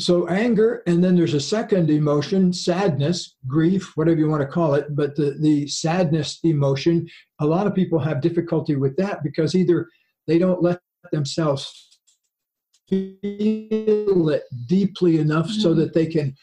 so 0.00 0.28
anger, 0.28 0.82
and 0.86 1.02
then 1.02 1.16
there's 1.16 1.34
a 1.34 1.40
second 1.40 1.90
emotion, 1.90 2.52
sadness, 2.52 3.36
grief, 3.46 3.92
whatever 3.96 4.18
you 4.18 4.28
want 4.28 4.42
to 4.42 4.46
call 4.46 4.74
it. 4.74 4.94
But 4.94 5.16
the 5.16 5.36
the 5.40 5.66
sadness 5.66 6.38
emotion, 6.44 7.08
a 7.40 7.46
lot 7.46 7.66
of 7.66 7.74
people 7.74 7.98
have 7.98 8.20
difficulty 8.20 8.76
with 8.76 8.96
that 8.96 9.22
because 9.22 9.54
either 9.54 9.88
they 10.26 10.38
don't 10.38 10.62
let 10.62 10.80
themselves 11.10 11.98
feel 12.88 14.28
it 14.30 14.44
deeply 14.66 15.18
enough 15.18 15.48
mm-hmm. 15.48 15.60
so 15.60 15.74
that 15.74 15.94
they 15.94 16.06
can 16.06 16.34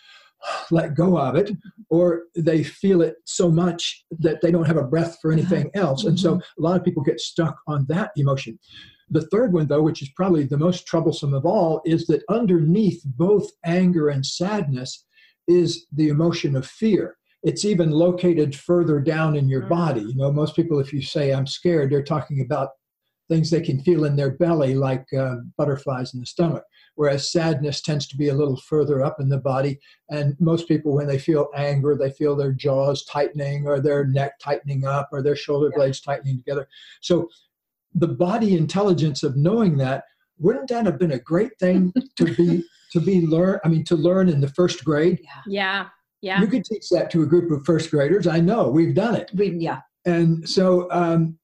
let 0.69 0.95
go 0.95 1.17
of 1.17 1.35
it, 1.35 1.51
or 1.89 2.24
they 2.35 2.63
feel 2.63 3.01
it 3.01 3.15
so 3.25 3.50
much 3.50 4.03
that 4.19 4.41
they 4.41 4.51
don't 4.51 4.65
have 4.67 4.77
a 4.77 4.83
breath 4.83 5.17
for 5.21 5.31
anything 5.31 5.71
else. 5.75 6.03
And 6.03 6.19
so 6.19 6.33
mm-hmm. 6.35 6.62
a 6.62 6.67
lot 6.67 6.77
of 6.77 6.83
people 6.83 7.03
get 7.03 7.19
stuck 7.19 7.55
on 7.67 7.85
that 7.88 8.12
emotion. 8.17 8.59
The 9.09 9.27
third 9.27 9.53
one, 9.53 9.67
though, 9.67 9.81
which 9.81 10.01
is 10.01 10.09
probably 10.15 10.45
the 10.45 10.57
most 10.57 10.88
troublesome 10.88 11.33
of 11.33 11.45
all, 11.45 11.81
is 11.85 12.07
that 12.07 12.24
underneath 12.29 13.01
both 13.05 13.51
anger 13.63 14.09
and 14.09 14.25
sadness 14.25 15.05
is 15.47 15.85
the 15.91 16.09
emotion 16.09 16.55
of 16.55 16.65
fear. 16.65 17.17
It's 17.43 17.65
even 17.65 17.91
located 17.91 18.55
further 18.55 19.00
down 19.00 19.35
in 19.35 19.47
your 19.47 19.63
mm. 19.63 19.69
body. 19.69 20.01
You 20.01 20.15
know, 20.15 20.31
most 20.31 20.55
people, 20.55 20.79
if 20.79 20.91
you 20.91 21.01
say, 21.01 21.31
I'm 21.31 21.45
scared, 21.45 21.91
they're 21.91 22.03
talking 22.03 22.41
about 22.41 22.69
things 23.29 23.50
they 23.50 23.62
can 23.62 23.81
feel 23.81 24.05
in 24.05 24.15
their 24.15 24.31
belly, 24.31 24.75
like 24.75 25.05
uh, 25.13 25.35
butterflies 25.57 26.13
in 26.13 26.19
the 26.19 26.25
stomach 26.25 26.63
whereas 26.95 27.31
sadness 27.31 27.81
tends 27.81 28.07
to 28.07 28.17
be 28.17 28.29
a 28.29 28.33
little 28.33 28.57
further 28.57 29.03
up 29.03 29.19
in 29.19 29.29
the 29.29 29.38
body. 29.38 29.79
And 30.09 30.35
most 30.39 30.67
people, 30.67 30.93
when 30.93 31.07
they 31.07 31.19
feel 31.19 31.50
anger, 31.55 31.95
they 31.95 32.09
feel 32.09 32.35
their 32.35 32.53
jaws 32.53 33.05
tightening 33.05 33.67
or 33.67 33.79
their 33.79 34.05
neck 34.05 34.39
tightening 34.39 34.85
up 34.85 35.09
or 35.12 35.21
their 35.21 35.35
shoulder 35.35 35.69
yeah. 35.71 35.77
blades 35.77 36.01
tightening 36.01 36.38
together. 36.38 36.67
So 37.01 37.29
the 37.95 38.07
body 38.07 38.55
intelligence 38.55 39.23
of 39.23 39.35
knowing 39.35 39.77
that, 39.77 40.03
wouldn't 40.37 40.69
that 40.69 40.85
have 40.85 40.99
been 40.99 41.13
a 41.13 41.19
great 41.19 41.57
thing 41.59 41.93
to 42.17 42.25
be 42.35 42.63
to 42.91 42.99
be 42.99 43.25
learn 43.25 43.59
I 43.63 43.69
mean 43.69 43.83
to 43.85 43.95
learn 43.95 44.29
in 44.29 44.41
the 44.41 44.49
first 44.49 44.83
grade? 44.83 45.19
Yeah. 45.23 45.41
Yeah. 45.47 45.87
Yeah. 46.21 46.41
You 46.41 46.47
could 46.47 46.65
teach 46.65 46.89
that 46.89 47.11
to 47.11 47.23
a 47.23 47.25
group 47.25 47.51
of 47.51 47.65
first 47.65 47.91
graders. 47.91 48.27
I 48.27 48.39
know 48.39 48.69
we've 48.69 48.95
done 48.95 49.15
it. 49.15 49.31
We 49.33 49.51
yeah. 49.51 49.81
And 50.05 50.47
so 50.47 50.91
um, 50.91 51.37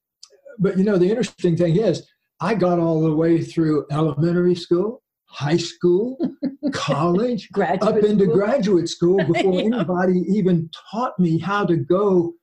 but 0.60 0.78
you 0.78 0.84
know 0.84 0.98
the 0.98 1.10
interesting 1.10 1.58
thing 1.58 1.78
is 1.78 2.08
I 2.42 2.56
got 2.56 2.80
all 2.80 3.02
the 3.02 3.14
way 3.14 3.42
through 3.42 3.86
elementary 3.92 4.56
school, 4.56 5.04
high 5.26 5.58
school, 5.58 6.18
college, 6.74 7.50
up 7.56 7.98
into 7.98 8.24
school. 8.26 8.36
graduate 8.36 8.90
school 8.90 9.24
before 9.24 9.54
yeah. 9.60 9.76
anybody 9.76 10.24
even 10.28 10.70
taught 10.92 11.18
me 11.20 11.38
how 11.38 11.66
to 11.66 11.78
go. 11.78 12.34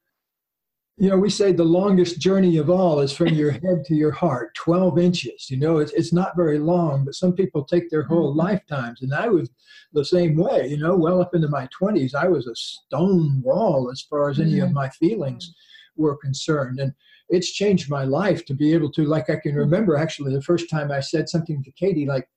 You 1.00 1.11
know, 1.11 1.17
we 1.17 1.31
say 1.31 1.52
the 1.52 1.62
longest 1.62 2.21
journey 2.21 2.57
of 2.57 2.69
all 2.69 2.99
is 2.99 3.12
from 3.12 3.28
your 3.28 3.50
head 3.64 3.85
to 3.87 3.95
your 3.95 4.11
heart, 4.11 4.55
12 4.57 4.99
inches. 4.99 5.49
You 5.49 5.57
know, 5.57 5.78
it's, 5.78 5.93
it's 5.93 6.12
not 6.12 6.37
very 6.37 6.59
long, 6.59 7.05
but 7.05 7.14
some 7.14 7.35
people 7.35 7.64
take 7.64 7.88
their 7.88 8.02
whole 8.02 8.31
mm-hmm. 8.31 8.40
lifetimes. 8.40 9.02
And 9.02 9.14
I 9.14 9.28
was 9.28 9.49
the 9.93 10.05
same 10.05 10.37
way, 10.37 10.67
you 10.67 10.76
know, 10.76 10.97
well 10.97 11.21
up 11.21 11.35
into 11.35 11.49
my 11.49 11.69
20s, 11.81 12.14
I 12.14 12.26
was 12.26 12.49
a 12.49 12.55
stone 12.57 13.40
wall 13.45 13.90
as 13.93 14.02
far 14.02 14.28
as 14.28 14.40
any 14.40 14.55
mm-hmm. 14.55 14.64
of 14.64 14.73
my 14.73 14.88
feelings 14.90 15.55
were 15.97 16.17
concerned. 16.17 16.81
And 16.81 16.93
it's 17.28 17.52
changed 17.52 17.88
my 17.88 18.05
life 18.05 18.45
to 18.47 18.55
be 18.55 18.73
able 18.73 18.90
to, 18.93 19.05
like, 19.05 19.31
I 19.31 19.37
can 19.37 19.52
mm-hmm. 19.52 19.61
remember 19.61 19.97
actually 19.97 20.35
the 20.35 20.43
first 20.43 20.69
time 20.69 20.90
I 20.90 21.00
said 21.00 21.28
something 21.28 21.62
to 21.62 21.71
Katie, 21.73 22.07
like, 22.07 22.28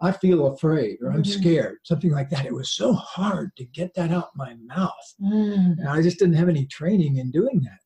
I 0.00 0.10
feel 0.10 0.48
afraid 0.48 0.98
or 1.00 1.12
I'm 1.12 1.22
mm-hmm. 1.22 1.40
scared, 1.40 1.78
something 1.84 2.10
like 2.10 2.28
that. 2.30 2.46
It 2.46 2.52
was 2.52 2.72
so 2.72 2.92
hard 2.92 3.54
to 3.56 3.64
get 3.66 3.94
that 3.94 4.10
out 4.10 4.30
my 4.34 4.56
mouth. 4.66 5.14
And 5.78 5.88
I 5.88 6.02
just 6.02 6.18
didn't 6.18 6.34
have 6.34 6.48
any 6.48 6.66
training 6.66 7.18
in 7.18 7.30
doing 7.30 7.60
that. 7.62 7.78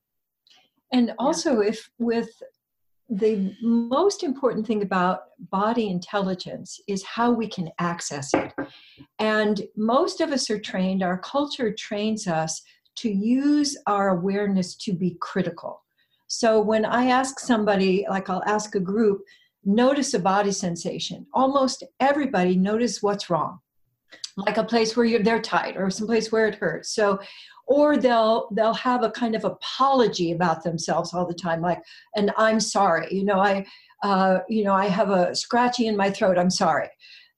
And 0.93 1.12
also, 1.19 1.61
yeah. 1.61 1.71
if 1.71 1.90
with 1.99 2.31
the 3.09 3.55
most 3.62 4.25
important 4.25 4.66
thing 4.66 4.83
about 4.83 5.21
body 5.50 5.88
intelligence 5.88 6.81
is 6.88 7.05
how 7.05 7.31
we 7.31 7.47
can 7.47 7.71
access 7.78 8.35
it. 8.35 8.52
And 9.19 9.62
most 9.76 10.21
of 10.21 10.33
us 10.33 10.50
are 10.50 10.59
trained, 10.59 11.02
our 11.02 11.19
culture 11.19 11.73
trains 11.73 12.26
us 12.26 12.62
to 12.97 13.11
use 13.11 13.76
our 13.87 14.09
awareness 14.09 14.75
to 14.76 14.93
be 14.93 15.16
critical. 15.21 15.83
So 16.26 16.61
when 16.61 16.85
I 16.85 17.07
ask 17.07 17.38
somebody, 17.38 18.05
like 18.11 18.28
I'll 18.28 18.43
ask 18.45 18.75
a 18.75 18.81
group, 18.81 19.23
notice 19.64 20.14
a 20.14 20.19
body 20.19 20.50
sensation. 20.50 21.26
Almost 21.33 21.85
everybody 22.00 22.57
notice 22.57 23.02
what's 23.02 23.31
wrong, 23.31 23.61
like 24.37 24.57
a 24.57 24.64
place 24.64 24.97
where 24.97 25.07
you're 25.07 25.23
they're 25.23 25.40
tight 25.40 25.76
or 25.76 25.90
some 25.90 26.07
place 26.07 26.33
where 26.33 26.49
it 26.49 26.57
hurts. 26.57 26.93
So 26.93 27.21
or 27.67 27.97
they'll 27.97 28.49
they'll 28.53 28.75
have 28.75 29.03
a 29.03 29.11
kind 29.11 29.35
of 29.35 29.45
apology 29.45 30.33
about 30.33 30.63
themselves 30.63 31.13
all 31.13 31.27
the 31.27 31.35
time 31.35 31.61
like 31.61 31.83
and 32.15 32.33
i'm 32.37 32.61
sorry 32.61 33.09
you 33.11 33.25
know 33.25 33.39
i 33.41 33.65
uh, 34.03 34.39
you 34.49 34.63
know 34.63 34.75
i 34.75 34.87
have 34.87 35.11
a 35.11 35.35
scratchy 35.35 35.87
in 35.87 35.97
my 35.97 36.11
throat 36.11 36.39
i'm 36.39 36.51
sorry 36.51 36.89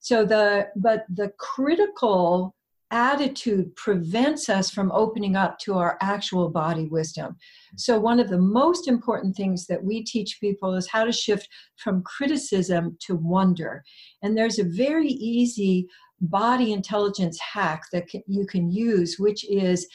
so 0.01 0.25
the 0.25 0.69
but 0.77 1.05
the 1.09 1.31
critical 1.39 2.55
attitude 2.91 3.75
prevents 3.77 4.49
us 4.49 4.71
from 4.71 4.91
opening 4.93 5.37
up 5.37 5.59
to 5.59 5.75
our 5.75 5.99
actual 6.01 6.49
body 6.49 6.87
wisdom. 6.87 7.37
So, 7.77 7.99
one 7.99 8.21
of 8.21 8.29
the 8.29 8.39
most 8.39 8.89
important 8.89 9.37
things 9.37 9.67
that 9.67 9.83
we 9.83 10.03
teach 10.03 10.41
people 10.41 10.75
is 10.75 10.89
how 10.89 11.05
to 11.05 11.13
shift 11.13 11.49
from 11.77 12.03
criticism 12.03 12.97
to 13.01 13.17
wonder. 13.17 13.85
And 14.23 14.37
there's 14.37 14.59
a 14.59 14.65
very 14.65 15.09
easy 15.09 15.87
body 16.21 16.73
intelligence 16.73 17.39
hack 17.41 17.85
that 17.93 18.07
you 18.27 18.47
can 18.47 18.71
use, 18.71 19.19
which 19.19 19.49
is 19.49 19.87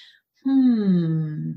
hmm, 0.43 1.51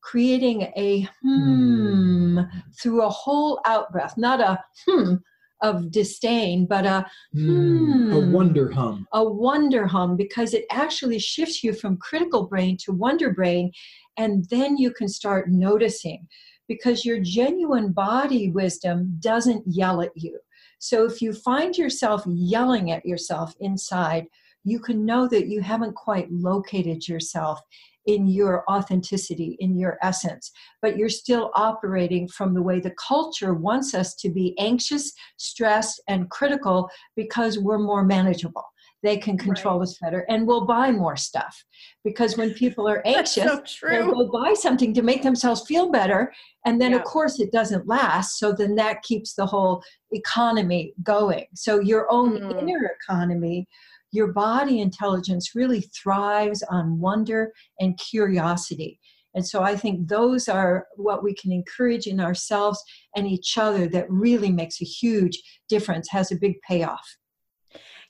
creating 0.00 0.62
a 0.76 1.08
hmm, 1.22 2.38
hmm 2.38 2.40
through 2.80 3.02
a 3.02 3.08
whole 3.08 3.60
out 3.64 3.90
breath, 3.92 4.14
not 4.16 4.40
a 4.40 4.62
hmm 4.86 5.14
of 5.60 5.90
disdain, 5.90 6.66
but 6.66 6.86
a 6.86 7.04
mm, 7.34 8.12
a 8.12 8.20
hmm, 8.20 8.32
wonder 8.32 8.70
hum. 8.70 9.06
A 9.12 9.24
wonder 9.24 9.86
hum 9.86 10.16
because 10.16 10.54
it 10.54 10.64
actually 10.70 11.18
shifts 11.18 11.64
you 11.64 11.72
from 11.72 11.96
critical 11.96 12.46
brain 12.46 12.76
to 12.84 12.92
wonder 12.92 13.32
brain, 13.32 13.72
and 14.16 14.44
then 14.50 14.76
you 14.76 14.92
can 14.92 15.08
start 15.08 15.50
noticing 15.50 16.28
because 16.68 17.04
your 17.04 17.18
genuine 17.18 17.92
body 17.92 18.50
wisdom 18.50 19.16
doesn't 19.20 19.64
yell 19.66 20.02
at 20.02 20.12
you. 20.14 20.38
So 20.78 21.04
if 21.06 21.20
you 21.20 21.32
find 21.32 21.76
yourself 21.76 22.22
yelling 22.26 22.92
at 22.92 23.04
yourself 23.04 23.54
inside, 23.58 24.26
you 24.64 24.78
can 24.78 25.04
know 25.04 25.26
that 25.28 25.48
you 25.48 25.60
haven't 25.62 25.94
quite 25.94 26.30
located 26.30 27.08
yourself 27.08 27.60
in 28.08 28.26
your 28.26 28.64
authenticity, 28.70 29.56
in 29.60 29.76
your 29.76 29.98
essence, 30.02 30.50
but 30.80 30.96
you're 30.96 31.10
still 31.10 31.50
operating 31.54 32.26
from 32.26 32.54
the 32.54 32.62
way 32.62 32.80
the 32.80 32.94
culture 33.06 33.52
wants 33.52 33.94
us 33.94 34.14
to 34.14 34.30
be 34.30 34.58
anxious, 34.58 35.12
stressed, 35.36 36.00
and 36.08 36.30
critical 36.30 36.88
because 37.16 37.58
we're 37.58 37.78
more 37.78 38.02
manageable. 38.02 38.64
They 39.02 39.18
can 39.18 39.36
control 39.36 39.78
right. 39.78 39.82
us 39.82 39.98
better 40.00 40.24
and 40.30 40.46
we'll 40.46 40.64
buy 40.64 40.90
more 40.90 41.16
stuff 41.16 41.62
because 42.02 42.36
when 42.38 42.54
people 42.54 42.88
are 42.88 43.02
anxious, 43.06 43.44
so 43.44 43.62
they'll 43.86 44.10
go 44.10 44.30
buy 44.32 44.54
something 44.54 44.94
to 44.94 45.02
make 45.02 45.22
themselves 45.22 45.66
feel 45.68 45.90
better. 45.90 46.32
And 46.64 46.80
then, 46.80 46.92
yeah. 46.92 46.96
of 46.96 47.04
course, 47.04 47.38
it 47.38 47.52
doesn't 47.52 47.86
last. 47.86 48.38
So 48.38 48.52
then 48.52 48.74
that 48.76 49.02
keeps 49.02 49.34
the 49.34 49.46
whole 49.46 49.82
economy 50.12 50.94
going. 51.02 51.44
So 51.54 51.78
your 51.78 52.10
own 52.10 52.40
mm. 52.40 52.62
inner 52.62 52.90
economy 53.02 53.68
your 54.12 54.32
body 54.32 54.80
intelligence 54.80 55.54
really 55.54 55.82
thrives 56.02 56.62
on 56.70 56.98
wonder 56.98 57.52
and 57.80 57.98
curiosity. 57.98 58.98
And 59.34 59.46
so 59.46 59.62
I 59.62 59.76
think 59.76 60.08
those 60.08 60.48
are 60.48 60.86
what 60.96 61.22
we 61.22 61.34
can 61.34 61.52
encourage 61.52 62.06
in 62.06 62.18
ourselves 62.18 62.82
and 63.14 63.26
each 63.26 63.56
other 63.58 63.86
that 63.88 64.10
really 64.10 64.50
makes 64.50 64.80
a 64.80 64.84
huge 64.84 65.40
difference, 65.68 66.08
has 66.10 66.32
a 66.32 66.36
big 66.36 66.54
payoff. 66.66 67.06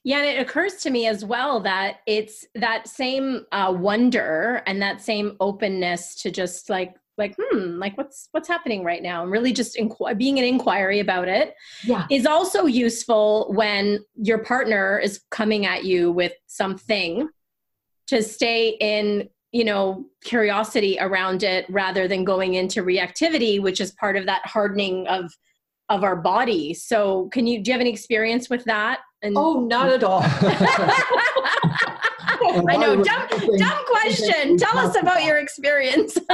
Yeah, 0.04 0.18
and 0.18 0.26
it 0.26 0.40
occurs 0.40 0.76
to 0.76 0.90
me 0.90 1.06
as 1.06 1.24
well 1.24 1.60
that 1.60 1.96
it's 2.06 2.46
that 2.54 2.88
same 2.88 3.44
uh, 3.52 3.74
wonder 3.76 4.62
and 4.66 4.80
that 4.80 5.02
same 5.02 5.36
openness 5.40 6.14
to 6.22 6.30
just 6.30 6.70
like 6.70 6.94
like 7.18 7.34
hmm 7.38 7.78
like 7.78 7.96
what's 7.98 8.28
what's 8.32 8.48
happening 8.48 8.84
right 8.84 9.02
now 9.02 9.22
and 9.22 9.30
really 9.30 9.52
just 9.52 9.76
inqu- 9.76 10.16
being 10.16 10.38
an 10.38 10.44
inquiry 10.44 11.00
about 11.00 11.28
it 11.28 11.54
yeah. 11.84 12.06
is 12.10 12.24
also 12.24 12.66
useful 12.66 13.52
when 13.54 13.98
your 14.14 14.38
partner 14.38 14.98
is 14.98 15.20
coming 15.30 15.66
at 15.66 15.84
you 15.84 16.10
with 16.12 16.32
something 16.46 17.28
to 18.06 18.22
stay 18.22 18.76
in 18.80 19.28
you 19.52 19.64
know 19.64 20.06
curiosity 20.22 20.96
around 21.00 21.42
it 21.42 21.66
rather 21.68 22.06
than 22.06 22.24
going 22.24 22.54
into 22.54 22.82
reactivity 22.82 23.60
which 23.60 23.80
is 23.80 23.92
part 23.92 24.16
of 24.16 24.26
that 24.26 24.44
hardening 24.46 25.06
of 25.08 25.32
of 25.88 26.04
our 26.04 26.16
body 26.16 26.72
so 26.72 27.28
can 27.32 27.46
you 27.46 27.62
do 27.62 27.70
you 27.70 27.72
have 27.72 27.80
any 27.80 27.90
experience 27.90 28.48
with 28.48 28.64
that 28.64 29.00
and 29.22 29.34
oh 29.36 29.66
not 29.66 29.88
at 29.88 30.04
all 30.04 30.22
I 32.40 32.76
know. 32.76 33.02
Dumb, 33.02 33.28
dumb 33.56 33.84
question. 33.86 34.56
Tell 34.56 34.78
us 34.78 34.96
about 34.96 35.24
your 35.24 35.38
experience. 35.38 36.16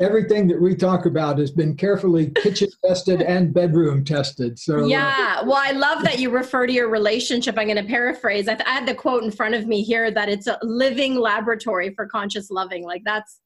everything 0.00 0.46
that 0.48 0.60
we 0.60 0.74
talk 0.74 1.06
about 1.06 1.38
has 1.38 1.50
been 1.50 1.76
carefully 1.76 2.30
kitchen 2.30 2.68
tested 2.84 3.22
and 3.22 3.52
bedroom 3.52 4.04
tested. 4.04 4.58
So 4.58 4.86
yeah, 4.86 5.42
well, 5.42 5.60
I 5.60 5.72
love 5.72 6.02
that 6.04 6.18
you 6.18 6.30
refer 6.30 6.66
to 6.66 6.72
your 6.72 6.88
relationship. 6.88 7.58
I'm 7.58 7.66
going 7.66 7.76
to 7.76 7.84
paraphrase. 7.84 8.48
I, 8.48 8.54
th- 8.54 8.66
I 8.66 8.72
had 8.72 8.86
the 8.86 8.94
quote 8.94 9.24
in 9.24 9.30
front 9.30 9.54
of 9.54 9.66
me 9.66 9.82
here 9.82 10.10
that 10.10 10.28
it's 10.28 10.46
a 10.46 10.58
living 10.62 11.16
laboratory 11.16 11.94
for 11.94 12.06
conscious 12.06 12.50
loving. 12.50 12.84
Like 12.84 13.02
that's 13.04 13.40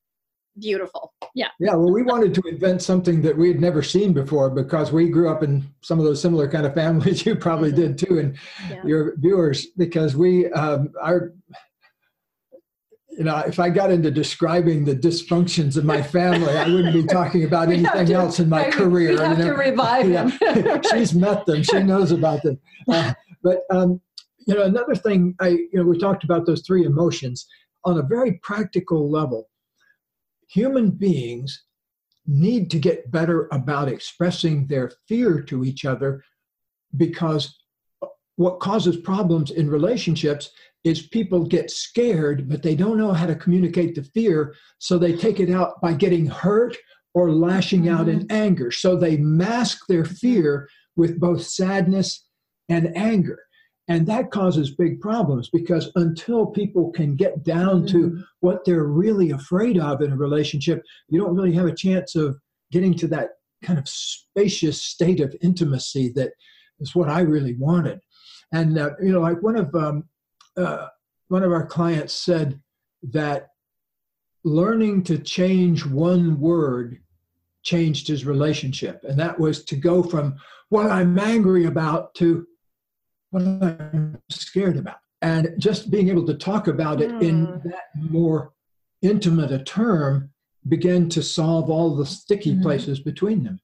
beautiful. 0.59 1.13
Yeah. 1.35 1.49
Yeah. 1.59 1.75
Well, 1.75 1.93
we 1.93 2.03
wanted 2.03 2.35
to 2.35 2.43
invent 2.49 2.83
something 2.83 3.23
that 3.23 3.37
we 3.37 3.49
had 3.49 3.61
never 3.61 3.83
seen 3.83 4.13
before 4.13 4.51
because 4.51 4.93
we 4.93 5.09
grew 5.09 5.31
up 5.31 5.43
in 5.43 5.65
some 5.81 5.99
of 5.99 6.05
those 6.05 6.21
similar 6.21 6.49
kind 6.49 6.67
of 6.67 6.75
families. 6.75 7.25
You 7.33 7.37
probably 7.37 7.71
mm-hmm. 7.71 7.95
did 7.95 7.99
too, 7.99 8.19
and 8.19 8.37
yeah. 8.69 8.83
your 8.85 9.17
viewers, 9.17 9.67
because 9.77 10.17
we, 10.17 10.51
um, 10.53 10.93
our, 11.01 11.33
you 13.17 13.25
know, 13.25 13.37
if 13.39 13.59
I 13.59 13.69
got 13.69 13.91
into 13.91 14.11
describing 14.11 14.85
the 14.85 14.95
dysfunctions 14.95 15.77
of 15.77 15.85
my 15.85 16.03
family, 16.03 16.57
I 16.57 16.67
wouldn't 16.69 16.95
be 16.95 17.05
talking 17.13 17.45
about 17.45 17.69
anything 17.69 18.07
to, 18.07 18.15
else 18.15 18.41
in 18.41 18.49
my 18.49 18.71
career. 18.71 19.11
We 19.11 19.19
have 19.19 19.39
you 19.39 19.45
know? 19.45 19.51
to 19.51 19.59
revive 19.59 20.09
yeah. 20.09 20.31
them. 20.39 20.83
She's 20.91 21.15
met 21.15 21.45
them. 21.47 21.63
She 21.63 21.83
knows 21.83 22.11
about 22.11 22.43
them. 22.43 22.59
Uh, 22.89 23.13
but 23.43 23.61
um, 23.71 24.01
you 24.47 24.55
know, 24.55 24.63
another 24.63 24.95
thing, 24.95 25.35
I 25.41 25.49
you 25.49 25.71
know, 25.75 25.85
we 25.85 25.99
talked 25.99 26.25
about 26.25 26.47
those 26.47 26.63
three 26.67 26.85
emotions 26.85 27.47
on 27.85 27.99
a 27.99 28.03
very 28.03 28.41
practical 28.43 29.11
level 29.11 29.49
human 30.53 30.91
beings 30.91 31.65
need 32.27 32.71
to 32.71 32.79
get 32.79 33.11
better 33.11 33.49
about 33.53 33.89
expressing 33.89 34.67
their 34.67 34.93
fear 35.09 35.41
to 35.41 35.65
each 35.65 35.85
other 35.85 36.23
because 36.97 37.59
what 38.37 38.61
causes 38.61 38.97
problems 38.97 39.51
in 39.51 39.69
relationships 39.69 40.51
is 40.85 41.07
people 41.07 41.45
get 41.45 41.71
scared 41.71 42.49
but 42.49 42.63
they 42.63 42.75
don't 42.75 42.99
know 42.99 43.13
how 43.13 43.27
to 43.27 43.37
communicate 43.37 43.95
the 43.95 44.03
fear 44.03 44.55
so 44.79 44.99
they 44.99 45.15
take 45.15 45.41
it 45.41 45.51
out 45.51 45.81
by 45.81 45.93
getting 45.93 46.27
hurt 46.27 46.77
or 47.15 47.31
lashing 47.31 47.89
out 47.89 48.09
in 48.09 48.21
mm-hmm. 48.21 48.37
anger 48.37 48.71
so 48.71 48.97
they 48.97 49.17
mask 49.17 49.87
their 49.89 50.05
fear 50.05 50.69
with 50.97 51.21
both 51.21 51.43
sadness 51.43 52.27
and 52.69 52.97
anger 52.97 53.39
and 53.89 54.07
that 54.07 54.31
causes 54.31 54.75
big 54.75 55.01
problems 55.01 55.51
because 55.51 55.91
until 55.97 56.47
people 56.47 56.93
can 56.93 57.17
get 57.17 57.43
down 57.45 57.83
mm-hmm. 57.83 58.17
to 58.17 58.25
what 58.41 58.65
they're 58.65 58.85
really 58.85 59.31
afraid 59.31 59.79
of 59.79 60.01
in 60.01 60.13
a 60.13 60.17
relationship, 60.17 60.83
you 61.09 61.21
don't 61.21 61.35
really 61.35 61.53
have 61.53 61.67
a 61.67 61.75
chance 61.75 62.15
of 62.15 62.39
getting 62.71 62.95
to 62.95 63.09
that 63.09 63.31
kind 63.63 63.79
of 63.79 63.89
spacious 63.89 64.81
state 64.81 65.21
of 65.21 65.35
intimacy 65.43 66.13
that 66.15 66.33
is 66.81 66.95
what 66.95 67.09
I 67.09 67.21
really 67.21 67.55
wanted. 67.59 68.01
And 68.53 68.79
uh, 68.79 68.91
you 69.03 69.13
know, 69.13 69.21
like 69.21 69.43
one 69.43 69.57
of 69.57 69.75
um, 69.75 70.05
uh, 70.57 70.89
one 71.29 71.43
of 71.43 71.53
our 71.53 71.67
clients 71.67 72.15
said 72.15 72.61
that 73.03 73.49
learning 74.45 75.05
to 75.05 75.19
change 75.19 75.85
one 75.87 76.41
word 76.41 76.99
changed 77.63 78.09
his 78.09 78.27
relationship, 78.27 79.05
and 79.05 79.19
that 79.19 79.39
was 79.39 79.65
to 79.65 79.77
go 79.77 80.03
from 80.03 80.37
what 80.69 80.91
I'm 80.91 81.19
angry 81.19 81.67
about 81.67 82.15
to 82.17 82.47
what 83.31 83.43
I'm 83.43 84.19
scared 84.31 84.77
about. 84.77 84.99
And 85.23 85.55
just 85.59 85.91
being 85.91 86.09
able 86.09 86.27
to 86.27 86.35
talk 86.35 86.67
about 86.67 87.01
it 87.01 87.11
mm. 87.11 87.23
in 87.23 87.47
hmm. 87.47 87.69
that 87.69 87.85
more 87.95 88.53
intimate 89.03 89.53
a 89.53 89.63
term 89.63 90.31
began 90.69 91.09
to 91.11 91.23
solve 91.23 91.71
all 91.71 91.95
the 91.95 92.07
sticky 92.07 92.55
mm. 92.55 92.63
places 92.63 93.01
between 93.01 93.45
them. 93.45 93.61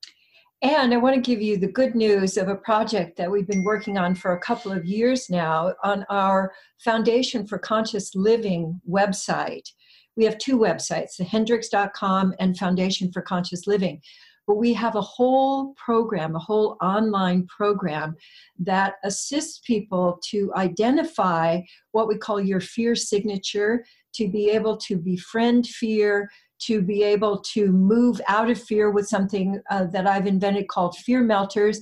And 0.60 0.92
I 0.92 0.96
want 0.96 1.14
to 1.14 1.20
give 1.20 1.40
you 1.40 1.56
the 1.56 1.70
good 1.70 1.94
news 1.94 2.36
of 2.36 2.48
a 2.48 2.56
project 2.56 3.16
that 3.16 3.30
we've 3.30 3.46
been 3.46 3.62
working 3.62 3.96
on 3.96 4.16
for 4.16 4.32
a 4.32 4.40
couple 4.40 4.72
of 4.72 4.84
years 4.84 5.30
now 5.30 5.72
on 5.84 6.04
our 6.10 6.52
Foundation 6.82 7.46
for 7.46 7.58
Conscious 7.58 8.16
Living 8.16 8.80
website. 8.88 9.70
We 10.16 10.24
have 10.24 10.36
two 10.38 10.58
websites, 10.58 11.16
the 11.16 11.22
hendricks.com 11.22 12.34
and 12.40 12.58
Foundation 12.58 13.12
for 13.12 13.22
Conscious 13.22 13.68
Living 13.68 14.00
but 14.48 14.56
we 14.56 14.72
have 14.72 14.96
a 14.96 15.00
whole 15.02 15.74
program, 15.74 16.34
a 16.34 16.38
whole 16.38 16.78
online 16.80 17.46
program 17.46 18.16
that 18.58 18.94
assists 19.04 19.58
people 19.58 20.18
to 20.30 20.50
identify 20.56 21.60
what 21.92 22.08
we 22.08 22.16
call 22.16 22.40
your 22.40 22.60
fear 22.60 22.96
signature, 22.96 23.84
to 24.14 24.26
be 24.26 24.48
able 24.48 24.78
to 24.78 24.96
befriend 24.96 25.66
fear, 25.66 26.30
to 26.60 26.82
be 26.82 27.02
able 27.02 27.38
to 27.40 27.72
move 27.72 28.20
out 28.28 28.50
of 28.50 28.62
fear 28.62 28.90
with 28.90 29.08
something 29.08 29.60
uh, 29.70 29.84
that 29.86 30.06
I've 30.06 30.26
invented 30.26 30.68
called 30.68 30.96
fear 30.96 31.22
melters, 31.22 31.80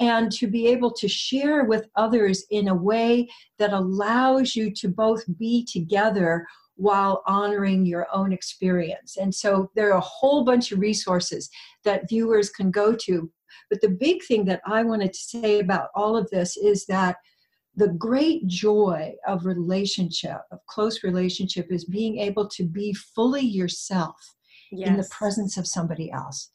and 0.00 0.30
to 0.32 0.46
be 0.46 0.68
able 0.68 0.92
to 0.92 1.08
share 1.08 1.64
with 1.64 1.88
others 1.96 2.44
in 2.50 2.68
a 2.68 2.74
way 2.74 3.28
that 3.58 3.72
allows 3.72 4.54
you 4.54 4.70
to 4.74 4.88
both 4.88 5.24
be 5.38 5.64
together 5.64 6.46
while 6.76 7.24
honoring 7.26 7.84
your 7.84 8.06
own 8.12 8.32
experience. 8.32 9.16
And 9.16 9.34
so 9.34 9.70
there 9.74 9.88
are 9.92 9.98
a 9.98 10.00
whole 10.00 10.44
bunch 10.44 10.70
of 10.70 10.78
resources 10.78 11.50
that 11.84 12.08
viewers 12.08 12.50
can 12.50 12.70
go 12.70 12.94
to. 12.94 13.30
But 13.68 13.80
the 13.80 13.88
big 13.88 14.22
thing 14.24 14.44
that 14.44 14.60
I 14.64 14.84
wanted 14.84 15.12
to 15.12 15.18
say 15.18 15.58
about 15.58 15.88
all 15.96 16.16
of 16.16 16.30
this 16.30 16.56
is 16.56 16.86
that 16.86 17.16
the 17.78 17.88
great 17.88 18.44
joy 18.48 19.14
of 19.26 19.46
relationship, 19.46 20.40
of 20.50 20.58
close 20.66 21.04
relationship, 21.04 21.68
is 21.70 21.84
being 21.84 22.18
able 22.18 22.48
to 22.48 22.64
be 22.64 22.92
fully 22.92 23.42
yourself 23.42 24.34
yes. 24.72 24.88
in 24.88 24.96
the 24.96 25.08
presence 25.12 25.56
of 25.56 25.66
somebody 25.66 26.10
else. 26.10 26.50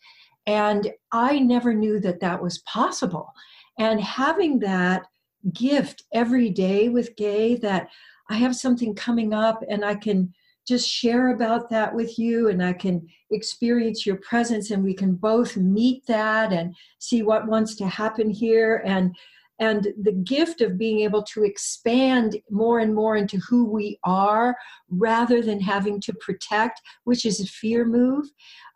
And 0.47 0.91
I 1.13 1.39
never 1.39 1.73
knew 1.73 2.01
that 2.01 2.19
that 2.19 2.43
was 2.43 2.57
possible. 2.59 3.31
And 3.79 4.01
having 4.01 4.59
that 4.59 5.07
gift 5.53 6.03
every 6.13 6.49
day 6.49 6.89
with 6.89 7.15
Gay, 7.15 7.55
that 7.55 7.87
I 8.29 8.35
have 8.35 8.55
something 8.55 8.93
coming 8.93 9.33
up 9.33 9.63
and 9.69 9.85
I 9.85 9.95
can 9.95 10.33
just 10.67 10.89
share 10.89 11.29
about 11.29 11.69
that 11.69 11.93
with 11.95 12.19
you 12.19 12.49
and 12.49 12.61
I 12.61 12.73
can 12.73 13.07
experience 13.31 14.05
your 14.05 14.17
presence 14.17 14.71
and 14.71 14.83
we 14.83 14.93
can 14.93 15.15
both 15.15 15.55
meet 15.55 16.05
that 16.07 16.51
and 16.51 16.75
see 16.99 17.21
what 17.21 17.47
wants 17.47 17.75
to 17.75 17.87
happen 17.87 18.29
here 18.29 18.81
and 18.85 19.15
and 19.59 19.87
the 20.01 20.11
gift 20.11 20.61
of 20.61 20.77
being 20.77 21.01
able 21.01 21.23
to 21.23 21.43
expand 21.43 22.37
more 22.49 22.79
and 22.79 22.93
more 22.93 23.15
into 23.15 23.37
who 23.37 23.65
we 23.65 23.99
are 24.03 24.55
rather 24.89 25.41
than 25.41 25.59
having 25.59 25.99
to 26.01 26.13
protect 26.13 26.81
which 27.03 27.25
is 27.25 27.39
a 27.39 27.45
fear 27.45 27.85
move 27.85 28.25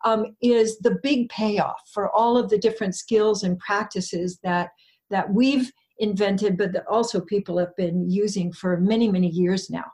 um, 0.05 0.35
is 0.41 0.77
the 0.79 0.97
big 1.01 1.29
payoff 1.29 1.81
for 1.93 2.09
all 2.15 2.37
of 2.37 2.49
the 2.49 2.57
different 2.57 2.95
skills 2.95 3.43
and 3.43 3.59
practices 3.59 4.39
that 4.43 4.69
that 5.09 5.31
we've 5.33 5.71
invented 5.99 6.57
but 6.57 6.73
that 6.73 6.85
also 6.87 7.19
people 7.19 7.57
have 7.57 7.75
been 7.75 8.09
using 8.09 8.51
for 8.51 8.77
many 8.77 9.11
many 9.11 9.29
years 9.29 9.69
now 9.69 9.85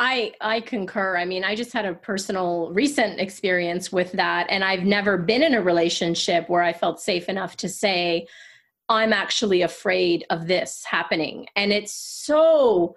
I 0.00 0.32
I 0.40 0.60
concur. 0.60 1.16
I 1.16 1.24
mean, 1.24 1.42
I 1.42 1.56
just 1.56 1.72
had 1.72 1.84
a 1.84 1.92
personal 1.92 2.70
recent 2.72 3.18
experience 3.18 3.90
with 3.90 4.12
that 4.12 4.46
and 4.48 4.62
I've 4.62 4.84
never 4.84 5.18
been 5.18 5.42
in 5.42 5.54
a 5.54 5.60
relationship 5.60 6.48
where 6.48 6.62
I 6.62 6.72
felt 6.72 7.00
safe 7.00 7.28
enough 7.28 7.56
to 7.56 7.68
say 7.68 8.28
I'm 8.88 9.12
actually 9.12 9.62
afraid 9.62 10.24
of 10.30 10.46
this 10.46 10.84
happening. 10.84 11.46
And 11.56 11.72
it's 11.72 11.92
so 11.92 12.96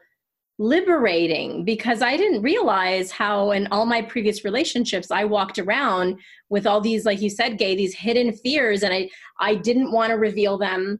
liberating 0.57 1.65
because 1.65 2.01
I 2.01 2.17
didn't 2.17 2.43
realize 2.43 3.09
how 3.09 3.51
in 3.51 3.67
all 3.71 3.85
my 3.85 4.01
previous 4.01 4.45
relationships 4.45 5.09
I 5.09 5.23
walked 5.23 5.57
around 5.57 6.19
with 6.49 6.67
all 6.67 6.81
these 6.81 7.03
like 7.03 7.19
you 7.19 7.31
said 7.31 7.57
gay 7.57 7.75
these 7.75 7.95
hidden 7.95 8.31
fears 8.31 8.83
and 8.83 8.93
I 8.93 9.09
I 9.39 9.55
didn't 9.55 9.91
want 9.91 10.11
to 10.11 10.17
reveal 10.17 10.59
them 10.59 10.99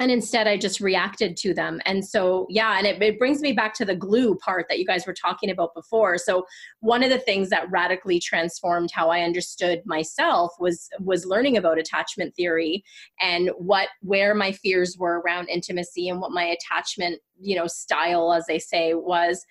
and 0.00 0.10
instead 0.10 0.48
i 0.48 0.56
just 0.56 0.80
reacted 0.80 1.36
to 1.36 1.54
them. 1.54 1.80
And 1.84 2.04
so 2.04 2.46
yeah 2.48 2.78
and 2.78 2.86
it, 2.86 3.00
it, 3.02 3.18
brings 3.18 3.40
me 3.40 3.52
back 3.52 3.74
to 3.74 3.84
the 3.84 3.94
glue 3.94 4.34
part 4.36 4.66
that 4.68 4.78
you 4.78 4.86
guys 4.86 5.06
were 5.06 5.14
talking 5.14 5.50
about 5.50 5.74
before. 5.74 6.18
So 6.18 6.46
one 6.80 7.02
of 7.04 7.10
the 7.10 7.18
things 7.18 7.50
that 7.50 7.70
radically 7.70 8.18
transformed 8.18 8.90
how 8.92 9.10
i 9.10 9.20
understood 9.20 9.82
myself 9.84 10.52
was 10.58 10.88
was 10.98 11.26
learning 11.26 11.56
about 11.56 11.78
attachment 11.78 12.34
theory 12.34 12.82
and 13.20 13.50
what 13.58 13.88
where 14.00 14.34
my 14.34 14.52
fears 14.52 14.96
were 14.98 15.20
around 15.20 15.48
intimacy 15.48 16.08
and 16.08 16.20
what 16.20 16.32
my 16.32 16.44
attachment 16.44 17.20
you 17.40 17.54
know 17.54 17.66
style 17.66 18.32
as 18.32 18.46
they 18.46 18.58
say 18.58 18.94
was. 18.94 19.44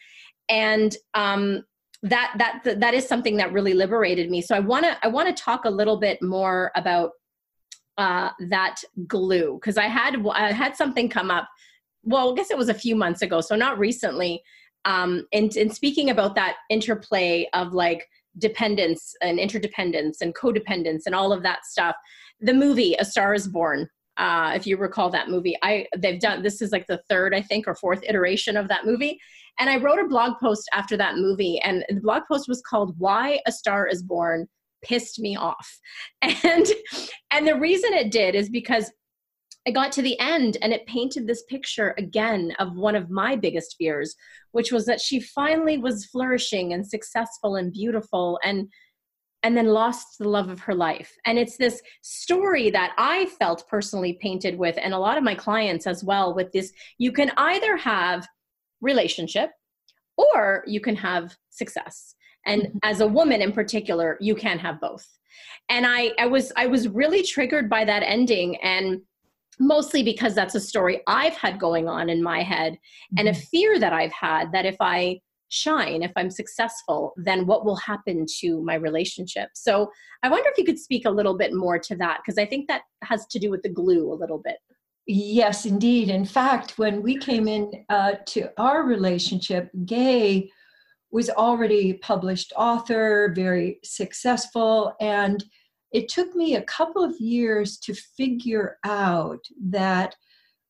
And 0.50 0.96
um 1.14 1.64
that 2.02 2.34
that 2.38 2.80
that 2.80 2.94
is 2.94 3.08
something 3.08 3.38
that 3.38 3.52
really 3.52 3.74
liberated 3.74 4.30
me. 4.30 4.42
So 4.42 4.56
i 4.56 4.60
want 4.60 4.86
to 4.86 4.98
i 5.04 5.08
want 5.08 5.36
to 5.36 5.44
talk 5.44 5.66
a 5.66 5.70
little 5.70 6.00
bit 6.00 6.22
more 6.22 6.72
about 6.76 7.12
uh, 8.00 8.32
that 8.48 8.82
glue 9.08 9.60
because 9.60 9.78
I 9.78 9.88
had 9.88 10.26
I 10.34 10.54
had 10.54 10.76
something 10.76 11.10
come 11.10 11.30
up. 11.30 11.48
Well, 12.04 12.32
I 12.32 12.36
guess 12.36 12.50
it 12.50 12.58
was 12.58 12.70
a 12.70 12.74
few 12.74 12.96
months 12.96 13.22
ago, 13.22 13.42
so 13.42 13.56
not 13.56 13.78
recently. 13.78 14.42
Um, 14.86 15.28
and, 15.34 15.54
and 15.58 15.74
speaking 15.74 16.10
about 16.10 16.34
that 16.36 16.56
interplay 16.70 17.50
of 17.54 17.74
like 17.74 18.08
dependence 18.38 19.14
and 19.22 19.38
interdependence 19.38 20.22
and 20.22 20.34
codependence 20.34 21.02
and 21.06 21.14
all 21.14 21.34
of 21.34 21.44
that 21.44 21.66
stuff, 21.66 21.94
the 22.40 22.54
movie 22.54 22.96
A 22.98 23.06
Star 23.06 23.34
Is 23.34 23.50
Born. 23.50 23.90
Uh, 24.16 24.54
if 24.56 24.66
you 24.66 24.78
recall 24.78 25.10
that 25.10 25.30
movie, 25.30 25.58
I 25.62 25.86
they've 25.98 26.22
done 26.22 26.42
this 26.42 26.62
is 26.62 26.72
like 26.72 26.88
the 26.88 27.02
third, 27.10 27.36
I 27.36 27.42
think, 27.42 27.68
or 27.68 27.76
fourth 27.76 28.02
iteration 28.08 28.56
of 28.56 28.70
that 28.70 28.86
movie. 28.86 29.20
And 29.60 29.70
I 29.70 29.76
wrote 29.76 30.00
a 30.00 30.08
blog 30.08 30.40
post 30.40 30.70
after 30.74 30.96
that 30.96 31.18
movie, 31.18 31.60
and 31.60 31.84
the 31.90 32.00
blog 32.00 32.24
post 32.32 32.48
was 32.48 32.62
called 32.62 32.96
"Why 32.98 33.42
a 33.46 33.52
Star 33.52 33.88
Is 33.88 34.02
Born." 34.02 34.48
Pissed 34.84 35.20
me 35.20 35.36
off. 35.36 35.80
And 36.44 36.66
and 37.32 37.48
the 37.48 37.60
reason 37.60 37.94
it 37.94 38.12
did 38.12 38.36
is 38.36 38.50
because 38.50 38.92
I 39.68 39.72
got 39.72 39.92
to 39.94 40.02
the 40.02 40.20
end 40.20 40.58
and 40.62 40.74
it 40.74 40.88
painted 40.88 41.28
this 41.28 41.44
picture 41.44 41.94
again 41.98 42.54
of 42.60 42.76
one 42.76 42.96
of 42.96 43.10
my 43.10 43.36
biggest 43.36 43.76
fears, 43.78 44.16
which 44.52 44.72
was 44.72 44.86
that 44.86 45.02
she 45.02 45.20
finally 45.20 45.78
was 45.78 46.06
flourishing 46.06 46.74
and 46.74 46.88
successful 46.88 47.56
and 47.56 47.72
beautiful 47.72 48.40
and 48.44 48.68
and 49.44 49.56
then 49.56 49.68
lost 49.68 50.18
the 50.20 50.28
love 50.28 50.50
of 50.50 50.60
her 50.60 50.76
life. 50.76 51.14
And 51.26 51.40
it's 51.40 51.56
this 51.56 51.82
story 52.02 52.70
that 52.72 52.94
I 52.98 53.28
felt 53.40 53.68
personally 53.70 54.18
painted 54.22 54.58
with 54.58 54.78
and 54.82 54.94
a 54.94 55.00
lot 55.00 55.18
of 55.18 55.24
my 55.24 55.36
clients 55.36 55.88
as 55.88 56.04
well 56.04 56.34
with 56.34 56.52
this 56.52 56.74
you 56.98 57.12
can 57.12 57.32
either 57.38 57.78
have 57.78 58.28
relationship 58.82 59.52
or 60.18 60.64
you 60.68 60.82
can 60.82 60.96
have 60.96 61.36
success 61.50 62.16
and 62.46 62.64
mm-hmm. 62.64 62.78
as 62.84 63.02
a 63.02 63.08
woman 63.08 63.42
in 63.42 63.52
particular 63.52 64.18
you 64.20 64.36
can't 64.36 64.62
have 64.62 64.80
both 64.80 65.08
and 65.70 65.86
i 65.86 66.12
i 66.20 66.26
was 66.26 66.52
i 66.58 66.66
was 66.66 66.88
really 66.88 67.24
triggered 67.24 67.70
by 67.70 67.86
that 67.86 68.04
ending 68.04 68.56
and 68.58 69.02
mostly 69.60 70.04
because 70.04 70.34
that's 70.34 70.56
a 70.56 70.60
story 70.60 71.02
i've 71.08 71.36
had 71.36 71.60
going 71.60 71.88
on 71.88 72.10
in 72.10 72.22
my 72.24 72.42
head 72.42 72.78
and 73.18 73.28
a 73.28 73.32
mm-hmm. 73.32 73.42
fear 73.52 73.80
that 73.80 73.94
i've 73.94 74.12
had 74.12 74.52
that 74.52 74.66
if 74.66 74.78
i 74.80 75.20
shine 75.50 76.04
if 76.04 76.12
i'm 76.16 76.30
successful 76.30 77.14
then 77.18 77.46
what 77.46 77.66
will 77.66 77.76
happen 77.76 78.26
to 78.40 78.62
my 78.64 78.76
relationship 78.76 79.50
so 79.54 79.90
i 80.24 80.30
wonder 80.30 80.48
if 80.50 80.58
you 80.58 80.64
could 80.64 80.78
speak 80.78 81.06
a 81.06 81.10
little 81.10 81.36
bit 81.36 81.54
more 81.54 81.80
to 81.80 81.96
that 81.96 82.20
because 82.24 82.38
i 82.38 82.46
think 82.46 82.68
that 82.68 82.82
has 83.04 83.26
to 83.26 83.40
do 83.40 83.50
with 83.50 83.62
the 83.64 83.70
glue 83.70 84.14
a 84.14 84.16
little 84.16 84.38
bit 84.38 84.58
yes 85.08 85.66
indeed 85.66 86.10
in 86.10 86.24
fact 86.24 86.78
when 86.78 87.02
we 87.02 87.18
came 87.18 87.48
in 87.48 87.72
uh, 87.90 88.14
to 88.28 88.48
our 88.62 88.84
relationship 88.84 89.72
gay 89.86 90.50
was 91.12 91.30
already 91.30 91.94
published 91.94 92.54
author, 92.56 93.32
very 93.36 93.80
successful, 93.84 94.96
and 95.00 95.44
it 95.92 96.08
took 96.08 96.36
me 96.36 96.56
a 96.56 96.64
couple 96.64 97.04
of 97.04 97.20
years 97.20 97.78
to 97.80 97.94
figure 97.94 98.78
out 98.84 99.44
that 99.60 100.16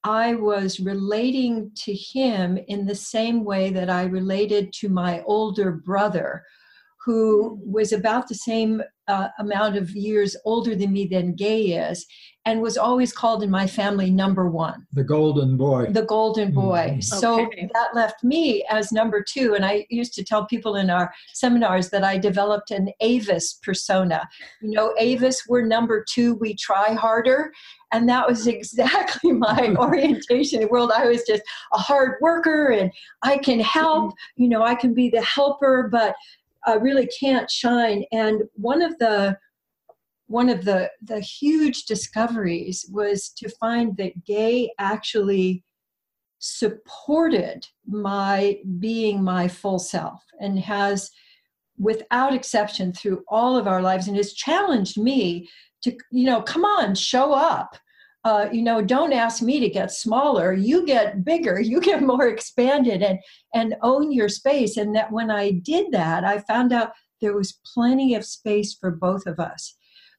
I 0.03 0.35
was 0.35 0.79
relating 0.79 1.71
to 1.83 1.93
him 1.93 2.57
in 2.67 2.85
the 2.85 2.95
same 2.95 3.43
way 3.43 3.69
that 3.71 3.89
I 3.89 4.03
related 4.03 4.71
to 4.73 4.89
my 4.89 5.21
older 5.23 5.71
brother, 5.71 6.45
who 7.09 7.59
was 7.65 7.91
about 7.91 8.27
the 8.27 8.35
same 8.35 8.83
uh, 9.07 9.29
amount 9.39 9.75
of 9.75 9.89
years 9.95 10.37
older 10.45 10.75
than 10.75 10.93
me 10.93 11.07
than 11.07 11.33
Gay 11.33 11.89
is, 11.89 12.05
and 12.45 12.61
was 12.61 12.77
always 12.77 13.11
called 13.11 13.41
in 13.41 13.49
my 13.49 13.65
family 13.65 14.11
number 14.11 14.47
one. 14.47 14.85
The 14.93 15.03
golden 15.03 15.57
boy. 15.57 15.87
The 15.89 16.03
golden 16.03 16.51
boy. 16.51 16.89
Mm-hmm. 16.91 17.01
So 17.01 17.47
okay. 17.47 17.67
that 17.73 17.95
left 17.95 18.23
me 18.23 18.63
as 18.69 18.91
number 18.91 19.23
two. 19.27 19.55
And 19.55 19.65
I 19.65 19.87
used 19.89 20.13
to 20.13 20.23
tell 20.23 20.45
people 20.45 20.75
in 20.75 20.91
our 20.91 21.11
seminars 21.33 21.89
that 21.89 22.03
I 22.03 22.19
developed 22.19 22.69
an 22.69 22.91
Avis 22.99 23.53
persona. 23.53 24.29
You 24.61 24.75
know, 24.75 24.93
Avis, 24.99 25.47
we're 25.49 25.65
number 25.65 26.05
two, 26.07 26.35
we 26.35 26.53
try 26.53 26.93
harder. 26.93 27.51
And 27.91 28.07
that 28.07 28.27
was 28.27 28.45
exactly 28.45 29.31
my 29.31 29.75
orientation 29.79 30.61
in 30.61 30.67
the 30.67 30.71
world. 30.71 30.91
I 30.95 31.07
was 31.07 31.23
just 31.23 31.41
a 31.73 31.79
hard 31.79 32.17
worker 32.21 32.67
and 32.67 32.91
I 33.23 33.39
can 33.39 33.59
help, 33.59 34.11
mm-hmm. 34.11 34.43
you 34.43 34.49
know, 34.49 34.61
I 34.61 34.75
can 34.75 34.93
be 34.93 35.09
the 35.09 35.23
helper, 35.23 35.89
but 35.91 36.13
I 36.65 36.75
really 36.75 37.07
can't 37.07 37.49
shine. 37.49 38.03
And 38.11 38.43
one 38.53 38.81
of 38.81 38.97
the 38.99 39.37
one 40.27 40.49
of 40.49 40.63
the, 40.63 40.91
the 41.01 41.19
huge 41.19 41.85
discoveries 41.85 42.85
was 42.91 43.29
to 43.29 43.49
find 43.59 43.97
that 43.97 44.23
gay 44.25 44.71
actually 44.77 45.63
supported 46.37 47.65
my 47.87 48.59
being 48.77 49.23
my 49.23 49.47
full 49.47 49.79
self 49.79 50.23
and 50.39 50.59
has 50.59 51.09
without 51.79 52.33
exception 52.33 52.93
through 52.93 53.23
all 53.27 53.57
of 53.57 53.67
our 53.67 53.81
lives 53.81 54.07
and 54.07 54.15
has 54.15 54.33
challenged 54.33 54.97
me 54.97 55.49
to 55.81 55.91
you 56.11 56.25
know 56.25 56.41
come 56.41 56.63
on 56.63 56.95
show 56.95 57.33
up 57.33 57.75
uh, 58.29 58.49
you 58.51 58.61
know 58.61 58.81
don't 58.81 59.13
ask 59.13 59.41
me 59.41 59.59
to 59.59 59.69
get 59.69 59.91
smaller. 59.91 60.53
You 60.53 60.85
get 60.85 61.25
bigger. 61.25 61.59
You 61.69 61.79
get 61.81 62.01
more 62.01 62.27
expanded 62.27 63.01
and 63.03 63.19
and 63.53 63.75
own 63.81 64.11
your 64.11 64.29
space. 64.29 64.77
And 64.77 64.95
that 64.95 65.11
when 65.11 65.29
i 65.31 65.51
did 65.71 65.85
that 65.91 66.23
i 66.23 66.35
found 66.39 66.73
out 66.73 66.91
there 67.21 67.35
was 67.35 67.59
plenty 67.73 68.15
of 68.15 68.25
space 68.25 68.73
for 68.73 68.91
both 68.91 69.25
of 69.25 69.39
us. 69.39 69.75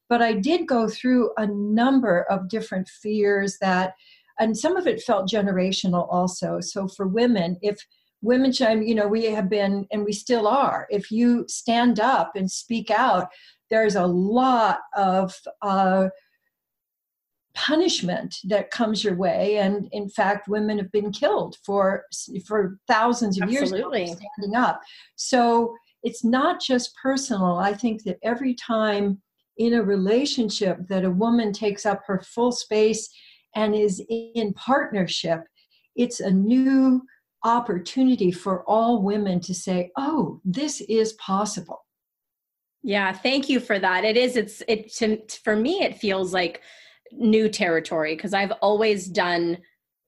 But 0.08 0.22
I 0.22 0.32
did 0.32 0.66
go 0.66 0.88
through 0.88 1.30
a 1.36 1.46
number 1.46 2.22
of 2.30 2.48
different 2.48 2.88
fears 2.88 3.58
that, 3.60 3.94
and 4.38 4.56
some 4.56 4.76
of 4.76 4.86
it 4.86 5.02
felt 5.02 5.30
generational 5.30 6.06
also. 6.10 6.60
So 6.60 6.88
for 6.88 7.06
women, 7.06 7.58
if 7.62 7.78
women 8.22 8.52
you 8.86 8.94
know, 8.94 9.08
we 9.08 9.26
have 9.26 9.48
been, 9.48 9.86
and 9.92 10.04
we 10.04 10.12
still 10.12 10.46
are, 10.46 10.86
if 10.90 11.10
you 11.10 11.44
stand 11.48 12.00
up 12.00 12.32
and 12.34 12.50
speak 12.50 12.90
out, 12.90 13.28
there's 13.70 13.94
a 13.94 14.06
lot 14.06 14.80
of, 14.96 15.34
uh, 15.62 16.08
punishment 17.60 18.36
that 18.44 18.70
comes 18.70 19.04
your 19.04 19.14
way 19.14 19.58
and 19.58 19.88
in 19.92 20.08
fact 20.08 20.48
women 20.48 20.78
have 20.78 20.90
been 20.92 21.12
killed 21.12 21.56
for 21.64 22.04
for 22.46 22.78
thousands 22.88 23.40
of 23.40 23.48
Absolutely. 23.48 24.06
years 24.06 24.18
standing 24.36 24.56
up 24.56 24.80
so 25.16 25.74
it's 26.02 26.24
not 26.24 26.60
just 26.60 26.96
personal 27.02 27.56
i 27.56 27.72
think 27.74 28.02
that 28.04 28.18
every 28.22 28.54
time 28.54 29.20
in 29.58 29.74
a 29.74 29.82
relationship 29.82 30.78
that 30.88 31.04
a 31.04 31.10
woman 31.10 31.52
takes 31.52 31.84
up 31.84 32.00
her 32.06 32.20
full 32.20 32.52
space 32.52 33.08
and 33.54 33.74
is 33.74 34.02
in 34.08 34.54
partnership 34.54 35.42
it's 35.96 36.20
a 36.20 36.30
new 36.30 37.02
opportunity 37.44 38.30
for 38.30 38.62
all 38.64 39.02
women 39.02 39.40
to 39.40 39.54
say, 39.54 39.90
oh, 39.96 40.40
this 40.44 40.80
is 40.82 41.14
possible. 41.14 41.84
Yeah, 42.82 43.12
thank 43.12 43.48
you 43.48 43.60
for 43.60 43.78
that. 43.78 44.04
It 44.04 44.16
is, 44.16 44.36
it's, 44.36 44.62
it, 44.68 44.92
to, 44.94 45.20
for 45.44 45.56
me, 45.56 45.82
it 45.82 45.98
feels 45.98 46.32
like 46.32 46.62
new 47.12 47.48
territory 47.48 48.14
because 48.14 48.34
I've 48.34 48.52
always 48.62 49.06
done 49.06 49.58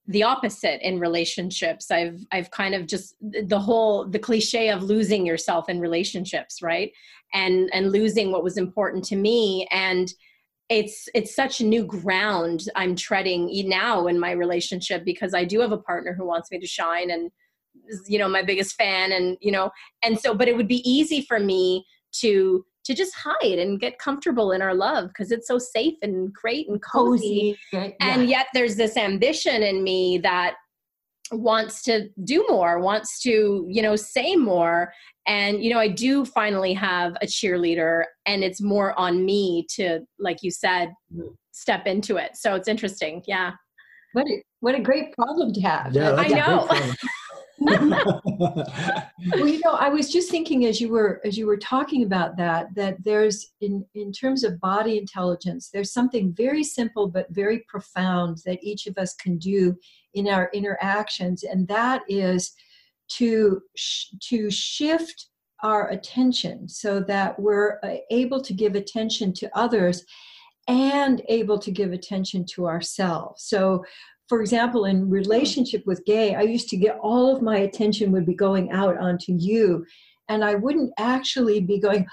the 0.06 0.22
opposite 0.22 0.84
in 0.86 0.98
relationships. 0.98 1.90
I've 1.90 2.20
i've 2.32 2.50
kind 2.50 2.74
of 2.74 2.86
just 2.86 3.14
the 3.20 3.58
whole 3.58 4.08
the 4.08 4.18
cliche 4.18 4.70
of 4.70 4.82
losing 4.82 5.24
yourself 5.24 5.68
in 5.68 5.80
relationships 5.80 6.60
right? 6.62 6.92
And 7.34 7.70
and 7.72 7.92
losing 7.92 8.32
what 8.32 8.44
was 8.44 8.56
important 8.56 9.04
to 9.06 9.16
me. 9.16 9.66
And 9.70 10.12
it's 10.68 11.08
it's 11.14 11.34
such 11.34 11.60
new 11.60 11.84
ground 11.84 12.62
i'm 12.76 12.94
treading 12.94 13.50
now 13.68 14.06
in 14.06 14.18
my 14.18 14.30
relationship 14.30 15.04
because 15.04 15.34
i 15.34 15.44
do 15.44 15.60
have 15.60 15.72
a 15.72 15.76
partner 15.76 16.14
who 16.14 16.24
wants 16.24 16.50
me 16.50 16.58
to 16.58 16.66
shine 16.66 17.10
and 17.10 17.30
you 18.06 18.18
know 18.18 18.28
my 18.28 18.42
biggest 18.42 18.74
fan 18.76 19.12
and 19.12 19.36
you 19.40 19.52
know 19.52 19.70
and 20.02 20.18
so 20.18 20.34
but 20.34 20.48
it 20.48 20.56
would 20.56 20.68
be 20.68 20.88
easy 20.88 21.20
for 21.22 21.38
me 21.38 21.84
to 22.12 22.64
to 22.84 22.94
just 22.94 23.14
hide 23.14 23.58
and 23.58 23.80
get 23.80 23.98
comfortable 23.98 24.52
in 24.52 24.62
our 24.62 24.74
love 24.74 25.08
because 25.08 25.30
it's 25.30 25.46
so 25.46 25.58
safe 25.58 25.94
and 26.02 26.32
great 26.32 26.68
and 26.68 26.82
cozy. 26.82 27.56
cozy. 27.56 27.58
Yeah. 27.72 27.90
And 28.00 28.28
yet 28.28 28.48
there's 28.54 28.76
this 28.76 28.96
ambition 28.96 29.62
in 29.62 29.82
me 29.82 30.18
that 30.18 30.54
wants 31.30 31.82
to 31.84 32.08
do 32.24 32.44
more, 32.48 32.80
wants 32.80 33.20
to, 33.22 33.66
you 33.68 33.82
know, 33.82 33.96
say 33.96 34.36
more. 34.36 34.92
And, 35.26 35.62
you 35.62 35.72
know, 35.72 35.78
I 35.78 35.88
do 35.88 36.24
finally 36.24 36.74
have 36.74 37.14
a 37.22 37.26
cheerleader 37.26 38.04
and 38.26 38.42
it's 38.42 38.60
more 38.60 38.98
on 38.98 39.24
me 39.24 39.66
to, 39.76 40.00
like 40.18 40.42
you 40.42 40.50
said, 40.50 40.92
mm. 41.14 41.34
step 41.52 41.86
into 41.86 42.16
it. 42.16 42.36
So 42.36 42.54
it's 42.54 42.68
interesting. 42.68 43.22
Yeah. 43.26 43.52
What 44.12 44.26
a, 44.26 44.42
what 44.60 44.74
a 44.74 44.80
great 44.80 45.12
problem 45.12 45.52
to 45.54 45.60
have. 45.62 45.94
Yeah, 45.94 46.14
I 46.14 46.28
know. 46.28 46.68
well, 47.58 49.46
you 49.46 49.60
know, 49.64 49.72
I 49.72 49.88
was 49.88 50.10
just 50.10 50.30
thinking 50.30 50.66
as 50.66 50.80
you 50.80 50.88
were 50.88 51.20
as 51.24 51.36
you 51.36 51.46
were 51.46 51.56
talking 51.56 52.02
about 52.02 52.36
that 52.36 52.74
that 52.74 53.02
there's 53.04 53.52
in 53.60 53.84
in 53.94 54.12
terms 54.12 54.42
of 54.42 54.60
body 54.60 54.98
intelligence, 54.98 55.70
there's 55.72 55.92
something 55.92 56.32
very 56.32 56.64
simple 56.64 57.08
but 57.08 57.30
very 57.30 57.60
profound 57.68 58.38
that 58.46 58.62
each 58.62 58.86
of 58.86 58.98
us 58.98 59.14
can 59.14 59.38
do 59.38 59.76
in 60.14 60.28
our 60.28 60.50
interactions, 60.52 61.42
and 61.44 61.68
that 61.68 62.02
is 62.08 62.52
to 63.10 63.60
sh- 63.76 64.14
to 64.28 64.50
shift 64.50 65.28
our 65.62 65.90
attention 65.90 66.68
so 66.68 67.00
that 67.00 67.38
we're 67.38 67.78
uh, 67.84 67.96
able 68.10 68.40
to 68.40 68.52
give 68.52 68.74
attention 68.74 69.32
to 69.32 69.50
others 69.56 70.04
and 70.68 71.22
able 71.28 71.58
to 71.58 71.70
give 71.70 71.92
attention 71.92 72.44
to 72.44 72.66
ourselves. 72.66 73.44
So 73.44 73.84
for 74.32 74.40
example, 74.40 74.86
in 74.86 75.10
relationship 75.10 75.82
with 75.84 76.02
Gay, 76.06 76.34
I 76.34 76.40
used 76.40 76.70
to 76.70 76.76
get 76.78 76.98
all 77.02 77.36
of 77.36 77.42
my 77.42 77.58
attention 77.58 78.10
would 78.12 78.24
be 78.24 78.32
going 78.32 78.72
out 78.72 78.96
onto 78.96 79.34
you, 79.38 79.84
and 80.30 80.42
I 80.42 80.54
wouldn't 80.54 80.90
actually 80.96 81.60
be 81.60 81.78
going, 81.78 82.06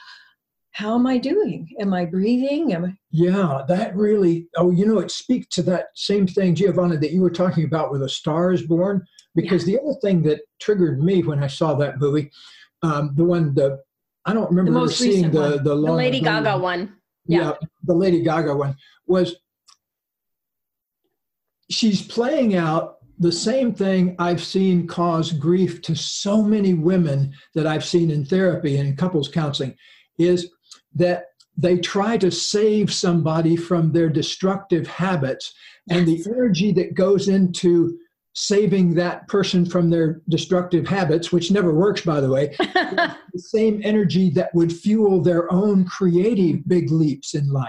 how 0.71 0.95
am 0.95 1.07
I 1.07 1.17
doing? 1.17 1.69
Am 1.79 1.93
I 1.93 2.03
breathing? 2.03 2.73
Am 2.73 2.83
I? 2.83 2.97
Yeah, 3.11 3.61
that 3.69 3.95
really. 3.95 4.49
Oh, 4.57 4.69
you 4.69 4.85
know, 4.85 4.99
it 4.99 5.11
speaks 5.11 5.47
to 5.55 5.61
that 5.63 5.85
same 5.95 6.27
thing, 6.27 6.55
Giovanna, 6.55 6.97
that 6.97 7.13
you 7.13 7.21
were 7.21 7.29
talking 7.29 7.63
about 7.63 7.89
with 7.89 8.03
A 8.03 8.09
Star 8.09 8.51
Is 8.51 8.63
Born. 8.63 9.05
Because 9.33 9.65
yeah. 9.65 9.77
the 9.77 9.81
other 9.83 9.99
thing 10.01 10.21
that 10.23 10.41
triggered 10.59 11.01
me 11.01 11.23
when 11.23 11.41
I 11.41 11.47
saw 11.47 11.73
that 11.75 11.99
movie, 11.99 12.29
um, 12.83 13.13
the 13.15 13.23
one 13.23 13.55
the 13.55 13.79
I 14.25 14.33
don't 14.33 14.51
remember 14.51 14.89
seeing 14.89 15.31
the, 15.31 15.51
the, 15.63 15.69
the 15.69 15.73
Lady 15.73 16.19
Gaga 16.19 16.57
one. 16.57 16.97
Yeah. 17.27 17.39
yeah, 17.39 17.67
the 17.85 17.93
Lady 17.93 18.21
Gaga 18.23 18.57
one 18.57 18.75
was 19.07 19.37
she's 21.69 22.01
playing 22.01 22.55
out 22.55 22.97
the 23.19 23.31
same 23.31 23.73
thing 23.73 24.15
I've 24.17 24.43
seen 24.43 24.87
cause 24.87 25.31
grief 25.31 25.81
to 25.83 25.95
so 25.95 26.41
many 26.41 26.73
women 26.73 27.33
that 27.53 27.67
I've 27.67 27.85
seen 27.85 28.11
in 28.11 28.25
therapy 28.25 28.77
and 28.77 28.89
in 28.89 28.95
couples 28.95 29.27
counseling 29.27 29.75
is 30.17 30.49
that 30.95 31.25
they 31.57 31.77
try 31.77 32.17
to 32.17 32.31
save 32.31 32.91
somebody 32.91 33.57
from 33.57 33.91
their 33.91 34.09
destructive 34.09 34.87
habits 34.87 35.53
and 35.89 36.07
the 36.07 36.23
energy 36.27 36.71
that 36.71 36.93
goes 36.93 37.27
into 37.27 37.97
saving 38.33 38.93
that 38.93 39.27
person 39.27 39.65
from 39.65 39.89
their 39.89 40.21
destructive 40.29 40.87
habits 40.87 41.31
which 41.31 41.51
never 41.51 41.73
works 41.73 42.01
by 42.01 42.21
the 42.21 42.29
way 42.29 42.55
the 42.59 43.15
same 43.35 43.81
energy 43.83 44.29
that 44.29 44.53
would 44.53 44.71
fuel 44.71 45.21
their 45.21 45.51
own 45.51 45.83
creative 45.83 46.65
big 46.67 46.89
leaps 46.89 47.33
in 47.35 47.51
life. 47.51 47.67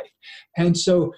And 0.57 0.79
so 0.79 1.13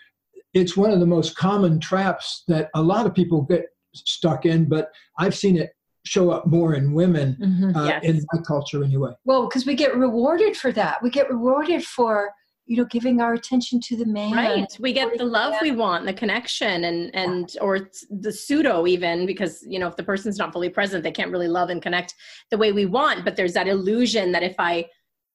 it's 0.54 0.76
one 0.76 0.90
of 0.90 1.00
the 1.00 1.06
most 1.06 1.36
common 1.36 1.80
traps 1.80 2.44
that 2.48 2.70
a 2.74 2.82
lot 2.82 3.06
of 3.06 3.14
people 3.14 3.42
get 3.42 3.66
stuck 3.94 4.46
in, 4.46 4.68
but 4.68 4.90
I've 5.18 5.34
seen 5.34 5.56
it 5.56 5.70
show 6.04 6.30
up 6.30 6.46
more 6.46 6.74
in 6.74 6.92
women 6.92 7.36
mm-hmm, 7.40 7.76
uh, 7.76 7.86
yes. 7.86 8.04
in 8.04 8.20
my 8.32 8.40
culture 8.42 8.82
anyway. 8.82 9.12
Well, 9.24 9.48
because 9.48 9.66
we 9.66 9.74
get 9.74 9.96
rewarded 9.96 10.56
for 10.56 10.72
that. 10.72 11.02
We 11.02 11.10
get 11.10 11.30
rewarded 11.30 11.84
for 11.84 12.30
you 12.66 12.76
know 12.76 12.84
giving 12.84 13.20
our 13.20 13.34
attention 13.34 13.80
to 13.80 13.96
the 13.96 14.06
man 14.06 14.32
right 14.32 14.76
we 14.78 14.92
get 14.92 15.18
the 15.18 15.24
love 15.24 15.54
we 15.60 15.72
want 15.72 16.06
the 16.06 16.12
connection 16.12 16.84
and 16.84 17.14
and 17.14 17.56
or 17.60 17.90
the 18.08 18.32
pseudo 18.32 18.86
even 18.86 19.26
because 19.26 19.64
you 19.66 19.80
know 19.80 19.88
if 19.88 19.96
the 19.96 20.02
person's 20.02 20.38
not 20.38 20.52
fully 20.52 20.68
present 20.68 21.02
they 21.02 21.10
can't 21.10 21.32
really 21.32 21.48
love 21.48 21.70
and 21.70 21.82
connect 21.82 22.14
the 22.50 22.56
way 22.56 22.70
we 22.70 22.86
want 22.86 23.24
but 23.24 23.34
there's 23.34 23.52
that 23.52 23.66
illusion 23.66 24.30
that 24.30 24.44
if 24.44 24.54
i 24.60 24.86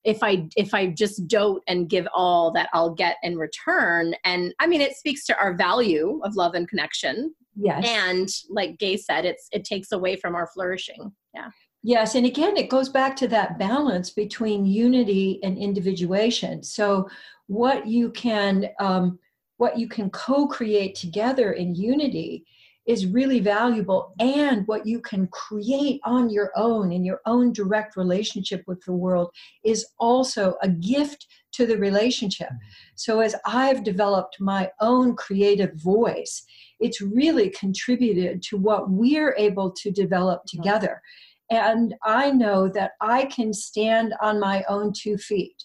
if 0.04 0.22
i 0.22 0.46
if 0.56 0.74
i 0.74 0.86
just 0.86 1.26
dote 1.26 1.62
and 1.66 1.88
give 1.88 2.06
all 2.14 2.52
that 2.52 2.68
i'll 2.72 2.94
get 2.94 3.16
in 3.22 3.36
return. 3.36 4.14
And 4.24 4.54
i 4.60 4.66
mean 4.66 4.80
it 4.80 4.96
speaks 4.96 5.24
to 5.26 5.38
our 5.38 5.54
value 5.54 6.20
of 6.24 6.36
love 6.36 6.54
and 6.54 6.68
connection. 6.68 7.34
Yes. 7.56 7.84
And 7.86 8.28
like 8.48 8.78
gay 8.78 8.96
said 8.96 9.24
it's 9.24 9.48
it 9.52 9.64
takes 9.64 9.92
away 9.92 10.16
from 10.16 10.34
our 10.34 10.46
flourishing. 10.46 11.12
Yeah. 11.34 11.50
Yes 11.82 12.14
and 12.14 12.26
again 12.26 12.56
it 12.56 12.70
goes 12.70 12.88
back 12.88 13.16
to 13.16 13.28
that 13.28 13.58
balance 13.58 14.10
between 14.10 14.66
unity 14.66 15.40
and 15.42 15.58
individuation. 15.58 16.62
So 16.62 17.08
what 17.46 17.86
you 17.86 18.10
can 18.10 18.68
um, 18.78 19.18
what 19.56 19.78
you 19.78 19.88
can 19.88 20.08
co-create 20.10 20.94
together 20.94 21.52
in 21.52 21.74
unity 21.74 22.44
is 22.88 23.06
really 23.06 23.38
valuable 23.38 24.14
and 24.18 24.66
what 24.66 24.86
you 24.86 24.98
can 24.98 25.26
create 25.28 26.00
on 26.04 26.30
your 26.30 26.50
own 26.56 26.90
in 26.90 27.04
your 27.04 27.20
own 27.26 27.52
direct 27.52 27.96
relationship 27.96 28.64
with 28.66 28.82
the 28.84 28.92
world 28.92 29.30
is 29.62 29.86
also 30.00 30.56
a 30.62 30.68
gift 30.68 31.26
to 31.52 31.66
the 31.66 31.76
relationship. 31.76 32.48
Mm-hmm. 32.48 32.94
So 32.96 33.20
as 33.20 33.36
i've 33.44 33.84
developed 33.84 34.40
my 34.40 34.70
own 34.80 35.14
creative 35.14 35.74
voice 35.74 36.42
it's 36.80 37.00
really 37.00 37.50
contributed 37.50 38.40
to 38.40 38.56
what 38.56 38.88
we're 38.88 39.34
able 39.36 39.70
to 39.72 39.90
develop 39.90 40.40
mm-hmm. 40.40 40.62
together. 40.62 41.02
And 41.50 41.94
i 42.02 42.30
know 42.30 42.68
that 42.68 42.92
i 43.02 43.26
can 43.26 43.52
stand 43.52 44.14
on 44.22 44.40
my 44.40 44.64
own 44.68 44.92
two 44.94 45.18
feet. 45.18 45.64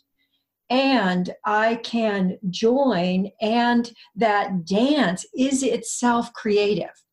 And 0.70 1.36
I 1.46 1.76
can 1.84 2.40
join, 2.50 3.30
and 3.42 3.92
that 4.16 4.66
dance 4.66 5.24
is 5.36 5.62
itself 5.62 6.34
creative 6.34 7.04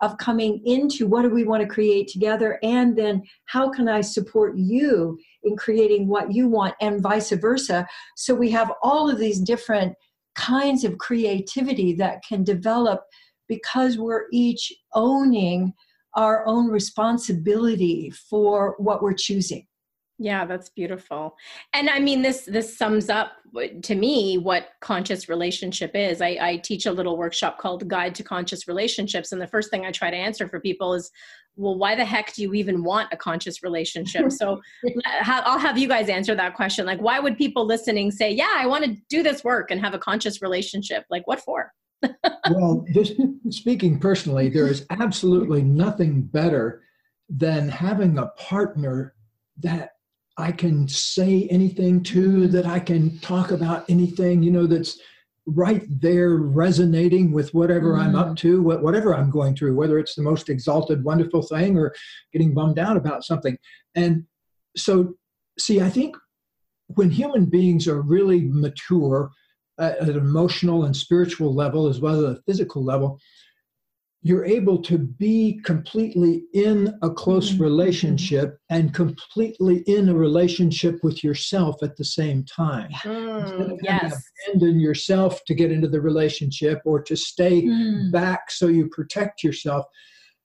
of 0.00 0.18
coming 0.18 0.60
into 0.64 1.06
what 1.06 1.22
do 1.22 1.30
we 1.30 1.44
want 1.44 1.62
to 1.62 1.68
create 1.68 2.08
together? 2.08 2.58
And 2.62 2.96
then 2.96 3.22
how 3.46 3.70
can 3.70 3.88
i 3.88 4.00
support 4.00 4.56
you 4.56 5.18
in 5.42 5.56
creating 5.56 6.08
what 6.08 6.32
you 6.32 6.48
want 6.48 6.74
and 6.80 7.02
vice 7.02 7.30
versa? 7.30 7.86
So 8.16 8.34
we 8.34 8.50
have 8.50 8.72
all 8.82 9.10
of 9.10 9.18
these 9.18 9.40
different 9.40 9.94
kinds 10.34 10.84
of 10.84 10.98
creativity 10.98 11.94
that 11.94 12.22
can 12.26 12.44
develop 12.44 13.02
because 13.48 13.98
we're 13.98 14.26
each 14.32 14.72
owning 14.94 15.72
our 16.14 16.46
own 16.46 16.68
responsibility 16.68 18.10
for 18.10 18.74
what 18.78 19.02
we're 19.02 19.14
choosing 19.14 19.67
yeah, 20.18 20.44
that's 20.44 20.68
beautiful. 20.68 21.36
And 21.72 21.88
I 21.88 22.00
mean 22.00 22.22
this 22.22 22.44
this 22.44 22.76
sums 22.76 23.08
up 23.08 23.32
uh, 23.56 23.68
to 23.82 23.94
me 23.94 24.36
what 24.36 24.70
conscious 24.80 25.28
relationship 25.28 25.92
is. 25.94 26.20
I, 26.20 26.38
I 26.40 26.56
teach 26.56 26.86
a 26.86 26.92
little 26.92 27.16
workshop 27.16 27.58
called 27.58 27.86
Guide 27.86 28.16
to 28.16 28.24
Conscious 28.24 28.66
Relationships, 28.66 29.30
and 29.30 29.40
the 29.40 29.46
first 29.46 29.70
thing 29.70 29.86
I 29.86 29.92
try 29.92 30.10
to 30.10 30.16
answer 30.16 30.48
for 30.48 30.58
people 30.58 30.92
is, 30.94 31.10
well, 31.54 31.76
why 31.76 31.94
the 31.94 32.04
heck 32.04 32.34
do 32.34 32.42
you 32.42 32.54
even 32.54 32.82
want 32.82 33.12
a 33.12 33.16
conscious 33.16 33.62
relationship? 33.62 34.26
So 34.30 34.60
uh, 34.86 34.92
I'll 35.24 35.58
have 35.58 35.78
you 35.78 35.88
guys 35.88 36.08
answer 36.08 36.34
that 36.34 36.54
question. 36.54 36.86
Like, 36.86 37.00
why 37.00 37.18
would 37.18 37.36
people 37.36 37.64
listening 37.64 38.10
say, 38.10 38.30
yeah, 38.30 38.54
I 38.56 38.66
want 38.66 38.84
to 38.84 38.96
do 39.08 39.22
this 39.22 39.42
work 39.42 39.70
and 39.70 39.80
have 39.80 39.94
a 39.94 39.98
conscious 39.98 40.42
relationship? 40.42 41.04
Like, 41.10 41.26
what 41.26 41.40
for? 41.40 41.72
well, 42.50 42.84
just 42.92 43.14
speaking 43.50 43.98
personally, 43.98 44.48
there 44.48 44.68
is 44.68 44.86
absolutely 44.90 45.62
nothing 45.62 46.22
better 46.22 46.82
than 47.28 47.68
having 47.68 48.18
a 48.18 48.26
partner 48.38 49.14
that 49.58 49.92
I 50.38 50.52
can 50.52 50.86
say 50.86 51.48
anything 51.50 52.02
to, 52.04 52.46
that 52.48 52.64
I 52.64 52.78
can 52.78 53.18
talk 53.18 53.50
about 53.50 53.84
anything, 53.90 54.42
you 54.42 54.52
know, 54.52 54.66
that's 54.66 54.98
right 55.46 55.82
there 55.88 56.36
resonating 56.36 57.32
with 57.32 57.52
whatever 57.54 57.94
mm. 57.94 58.00
I'm 58.00 58.14
up 58.14 58.28
mm. 58.28 58.36
to, 58.38 58.62
whatever 58.62 59.16
I'm 59.16 59.30
going 59.30 59.56
through, 59.56 59.74
whether 59.74 59.98
it's 59.98 60.14
the 60.14 60.22
most 60.22 60.48
exalted, 60.48 61.02
wonderful 61.02 61.42
thing 61.42 61.76
or 61.76 61.92
getting 62.32 62.54
bummed 62.54 62.78
out 62.78 62.96
about 62.96 63.24
something. 63.24 63.58
And 63.96 64.24
so, 64.76 65.14
see, 65.58 65.80
I 65.80 65.90
think 65.90 66.16
when 66.86 67.10
human 67.10 67.46
beings 67.46 67.88
are 67.88 68.00
really 68.00 68.42
mature 68.42 69.30
at 69.78 70.00
an 70.00 70.16
emotional 70.16 70.84
and 70.84 70.96
spiritual 70.96 71.54
level, 71.54 71.88
as 71.88 72.00
well 72.00 72.24
as 72.26 72.38
a 72.38 72.42
physical 72.42 72.84
level, 72.84 73.18
you're 74.22 74.44
able 74.44 74.82
to 74.82 74.98
be 74.98 75.60
completely 75.64 76.42
in 76.52 76.92
a 77.02 77.10
close 77.10 77.52
Mhm. 77.52 77.60
relationship 77.60 78.58
and 78.68 78.92
completely 78.92 79.78
in 79.86 80.08
a 80.08 80.14
relationship 80.14 80.98
with 81.04 81.22
yourself 81.22 81.76
at 81.82 81.96
the 81.96 82.04
same 82.04 82.44
time. 82.44 82.90
Instead 83.38 83.60
Mm, 83.60 83.72
of 83.72 83.80
having 83.80 83.80
to 83.80 83.84
yes. 83.84 84.24
abandon 84.48 84.80
yourself 84.80 85.44
to 85.46 85.54
get 85.54 85.70
into 85.70 85.88
the 85.88 86.00
relationship 86.00 86.80
or 86.84 87.00
to 87.02 87.16
stay 87.16 87.62
Mm. 87.62 88.10
back 88.10 88.50
so 88.50 88.66
you 88.66 88.88
protect 88.88 89.44
yourself, 89.44 89.86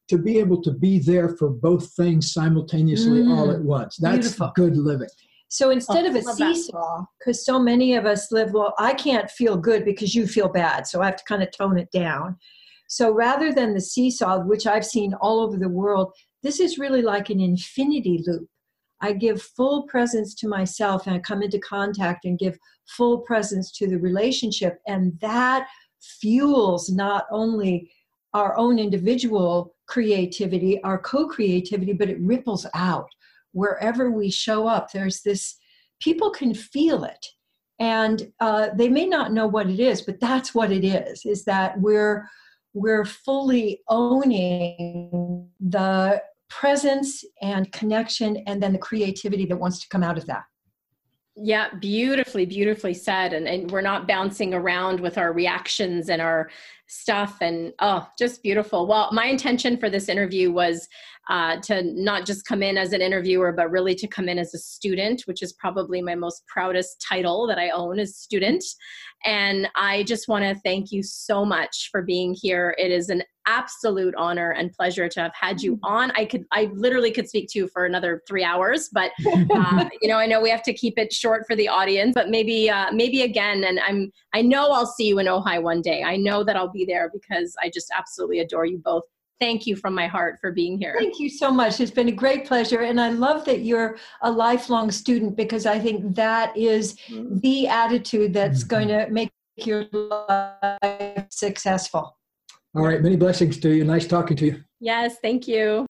to 0.08 0.18
be 0.20 0.38
able 0.38 0.62
to 0.62 0.72
be 0.72 1.00
there 1.00 1.30
for 1.30 1.50
both 1.50 1.94
things 1.96 2.32
simultaneously 2.32 3.22
all 3.22 3.48
Mm. 3.48 3.56
at 3.56 3.64
once. 3.64 3.98
That's 3.98 4.18
Beautiful. 4.20 4.52
good 4.56 4.78
living. 4.78 5.10
So 5.48 5.72
instead 5.72 6.06
Oh, 6.06 6.10
of 6.10 6.16
a 6.16 6.22
seesaw, 6.22 7.06
because 7.20 7.44
so 7.46 7.60
many 7.60 7.96
of 7.96 8.06
us 8.06 8.32
live, 8.32 8.54
well, 8.54 8.74
I 8.78 8.94
can't 8.94 9.30
feel 9.32 9.56
good 9.58 9.84
because 9.86 10.14
you 10.14 10.28
feel 10.28 10.50
bad, 10.50 10.86
so 10.88 11.02
I 11.02 11.06
have 11.06 11.16
to 11.16 11.24
kind 11.26 11.42
of 11.42 11.50
tone 11.52 11.78
it 11.80 11.90
down. 11.92 12.38
So 12.93 13.10
rather 13.10 13.51
than 13.51 13.73
the 13.73 13.82
seesaw, 13.82 14.41
which 14.41 14.67
I've 14.67 14.86
seen 14.86 15.15
all 15.15 15.39
over 15.39 15.58
the 15.58 15.67
world, 15.67 16.13
this 16.43 16.60
is 16.60 16.77
really 16.77 17.01
like 17.01 17.32
an 17.32 17.39
infinity 17.39 18.23
loop. 18.27 18.47
I 19.01 19.13
give 19.13 19.41
full 19.41 19.88
presence 19.88 20.36
to 20.36 20.47
myself 20.47 21.08
and 21.08 21.15
I 21.15 21.19
come 21.19 21.41
into 21.41 21.58
contact 21.58 22.25
and 22.25 22.38
give 22.38 22.56
full 22.88 23.21
presence 23.21 23.71
to 23.79 23.88
the 23.88 23.97
relationship. 23.97 24.79
And 24.86 25.19
that 25.21 25.67
fuels 26.21 26.91
not 26.91 27.25
only 27.32 27.89
our 28.36 28.56
own 28.58 28.77
individual 28.77 29.73
creativity, 29.88 30.79
our 30.84 30.99
co 30.99 31.27
creativity, 31.27 31.93
but 31.93 32.10
it 32.10 32.21
ripples 32.21 32.67
out 32.75 33.10
wherever 33.53 34.12
we 34.12 34.29
show 34.29 34.67
up. 34.67 34.91
There's 34.91 35.23
this, 35.23 35.56
people 35.99 36.29
can 36.29 36.53
feel 36.53 37.06
it. 37.06 37.25
And 37.79 38.32
uh, 38.39 38.67
they 38.75 38.88
may 38.88 39.08
not 39.08 39.34
know 39.34 39.47
what 39.47 39.67
it 39.67 39.79
is, 39.79 40.03
but 40.03 40.19
that's 40.19 40.53
what 40.53 40.71
it 40.71 40.86
is, 40.86 41.25
is 41.25 41.43
that 41.45 41.82
we're 41.82 42.27
we're 42.74 43.06
fully 43.06 43.82
owning 43.88 45.50
the 45.60 46.22
presence 46.50 47.24
and 47.42 47.72
connection 47.72 48.38
and 48.48 48.62
then 48.62 48.74
the 48.74 48.80
creativity 48.80 49.46
that 49.46 49.58
wants 49.58 49.80
to 49.80 49.90
come 49.90 50.04
out 50.04 50.18
of 50.18 50.26
that. 50.26 50.44
Yeah, 51.36 51.74
beautifully, 51.80 52.46
beautifully 52.46 52.94
said. 52.94 53.34
And, 53.34 53.48
and 53.48 53.72
we're 53.72 53.82
not 53.82 54.08
bouncing 54.08 54.54
around 54.54 55.00
with 55.00 55.18
our 55.18 55.34
reactions 55.34 56.10
and 56.10 56.22
our 56.22 56.52
stuff. 56.93 57.38
And 57.41 57.73
oh, 57.79 58.08
just 58.17 58.43
beautiful. 58.43 58.88
Well, 58.88 59.10
my 59.12 59.25
intention 59.25 59.77
for 59.77 59.89
this 59.89 60.10
interview 60.10 60.51
was 60.51 60.88
uh, 61.29 61.58
to 61.62 61.84
not 61.84 62.25
just 62.25 62.45
come 62.45 62.62
in 62.62 62.77
as 62.77 62.91
an 62.91 63.01
interviewer, 63.01 63.51
but 63.53 63.71
really 63.71 63.95
to 63.95 64.08
come 64.08 64.27
in 64.27 64.38
as 64.38 64.53
a 64.53 64.58
student, 64.58 65.21
which 65.25 65.41
is 65.41 65.53
probably 65.53 66.01
my 66.01 66.15
most 66.15 66.43
proudest 66.47 67.03
title 67.08 67.47
that 67.47 67.58
I 67.58 67.69
own 67.69 67.97
as 67.97 68.17
student. 68.17 68.63
And 69.25 69.69
I 69.75 70.03
just 70.03 70.27
want 70.27 70.43
to 70.43 70.60
thank 70.62 70.91
you 70.91 71.01
so 71.01 71.45
much 71.45 71.89
for 71.91 72.01
being 72.01 72.36
here. 72.39 72.75
It 72.77 72.91
is 72.91 73.10
an 73.10 73.23
absolute 73.45 74.13
honor 74.17 74.51
and 74.51 74.71
pleasure 74.71 75.08
to 75.10 75.21
have 75.21 75.34
had 75.34 75.62
you 75.62 75.79
on. 75.84 76.12
I 76.12 76.25
could, 76.25 76.43
I 76.51 76.69
literally 76.73 77.12
could 77.12 77.27
speak 77.27 77.47
to 77.51 77.60
you 77.60 77.67
for 77.67 77.86
another 77.86 78.21
three 78.27 78.43
hours, 78.43 78.89
but 78.91 79.12
uh, 79.25 79.89
you 80.01 80.10
know, 80.10 80.17
I 80.17 80.25
know 80.25 80.41
we 80.41 80.49
have 80.49 80.63
to 80.63 80.73
keep 80.73 80.97
it 80.97 81.13
short 81.13 81.45
for 81.47 81.56
the 81.56 81.67
audience, 81.67 82.13
but 82.15 82.29
maybe, 82.29 82.69
uh, 82.69 82.91
maybe 82.91 83.21
again. 83.21 83.63
And 83.63 83.79
I'm, 83.79 84.12
I 84.34 84.41
know 84.41 84.71
I'll 84.71 84.86
see 84.86 85.08
you 85.08 85.19
in 85.19 85.27
Ojai 85.27 85.62
one 85.62 85.82
day. 85.82 86.03
I 86.03 86.17
know 86.17 86.43
that 86.43 86.56
I'll 86.56 86.71
be 86.71 86.83
there 86.86 87.10
because 87.13 87.56
I 87.62 87.69
just 87.69 87.91
absolutely 87.96 88.39
adore 88.39 88.65
you 88.65 88.78
both. 88.78 89.04
Thank 89.39 89.65
you 89.67 89.76
from 89.76 89.93
my 89.93 90.08
heart 90.08 90.38
for 90.39 90.52
being 90.52 90.78
here. 90.80 90.96
Thank 90.98 91.19
you 91.19 91.30
so 91.30 91.52
much. 91.52 91.80
It's 91.80 91.91
been 91.91 92.08
a 92.08 92.13
great 92.13 92.46
pleasure. 92.46 92.82
And 92.82 93.02
I 93.02 93.10
love 93.10 93.43
that 93.46 93.62
you're 93.62 93.98
a 94.22 94.32
lifelong 94.32 94.89
student 94.91 95.36
because 95.36 95.65
I 95.65 95.80
think 95.80 96.15
that 96.15 96.56
is 96.56 96.96
the 97.10 97.67
attitude 97.67 98.34
that's 98.34 98.63
Mhm. 98.63 98.67
going 98.69 98.88
to 98.89 99.08
make 99.10 99.32
your 99.58 99.86
life 99.91 101.26
successful. 101.30 102.17
All 102.76 102.84
right, 102.84 103.02
many 103.02 103.15
blessings 103.15 103.60
to 103.60 103.69
you. 103.69 103.84
Nice 103.84 104.08
talking 104.08 104.38
to 104.38 104.46
you. 104.46 104.63
Yes, 104.80 105.17
thank 105.22 105.48
you. 105.48 105.86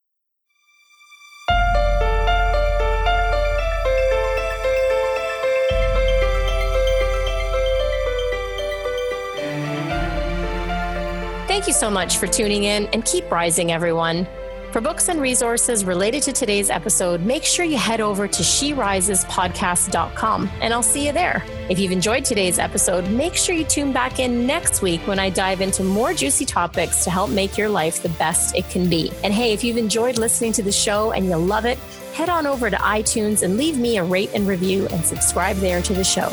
Thank 11.64 11.76
you 11.76 11.80
so 11.80 11.90
much 11.90 12.18
for 12.18 12.28
tuning 12.28 12.66
in 12.66 12.88
and 12.88 13.06
keep 13.06 13.32
rising, 13.32 13.72
everyone. 13.72 14.28
For 14.74 14.82
books 14.82 15.08
and 15.08 15.22
resources 15.22 15.86
related 15.86 16.22
to 16.24 16.34
today's 16.34 16.70
episode, 16.70 17.22
make 17.22 17.46
sure 17.46 17.64
you 17.64 17.78
head 17.78 18.02
over 18.02 18.28
to 18.28 18.44
sherisespodcast.com 18.44 20.50
and 20.60 20.74
I'll 20.74 20.84
see 20.84 21.06
you 21.06 21.14
there. 21.14 21.42
If 21.70 21.80
you've 21.80 21.94
enjoyed 21.94 22.26
today's 22.26 22.60
episode, 22.60 23.10
make 23.10 23.38
sure 23.38 23.56
you 23.56 23.64
tune 23.64 23.94
back 23.94 24.20
in 24.20 24.46
next 24.46 24.82
week 24.82 25.00
when 25.08 25.20
I 25.20 25.30
dive 25.30 25.62
into 25.62 25.86
more 25.86 26.14
juicy 26.14 26.44
topics 26.44 27.06
to 27.06 27.10
help 27.10 27.30
make 27.30 27.58
your 27.58 27.70
life 27.70 28.04
the 28.04 28.10
best 28.10 28.58
it 28.58 28.70
can 28.70 28.90
be. 28.90 29.10
And 29.24 29.34
hey, 29.34 29.54
if 29.54 29.64
you've 29.64 29.78
enjoyed 29.78 30.18
listening 30.18 30.52
to 30.54 30.64
the 30.64 30.74
show 30.74 31.14
and 31.14 31.28
you 31.28 31.38
love 31.38 31.64
it, 31.64 31.78
head 32.14 32.28
on 32.28 32.46
over 32.46 32.70
to 32.70 32.76
iTunes 32.76 33.42
and 33.42 33.56
leave 33.56 33.78
me 33.78 33.96
a 33.96 34.04
rate 34.04 34.32
and 34.34 34.50
review 34.50 34.86
and 34.88 35.06
subscribe 35.06 35.56
there 35.56 35.82
to 35.82 35.94
the 35.94 36.04
show. 36.04 36.28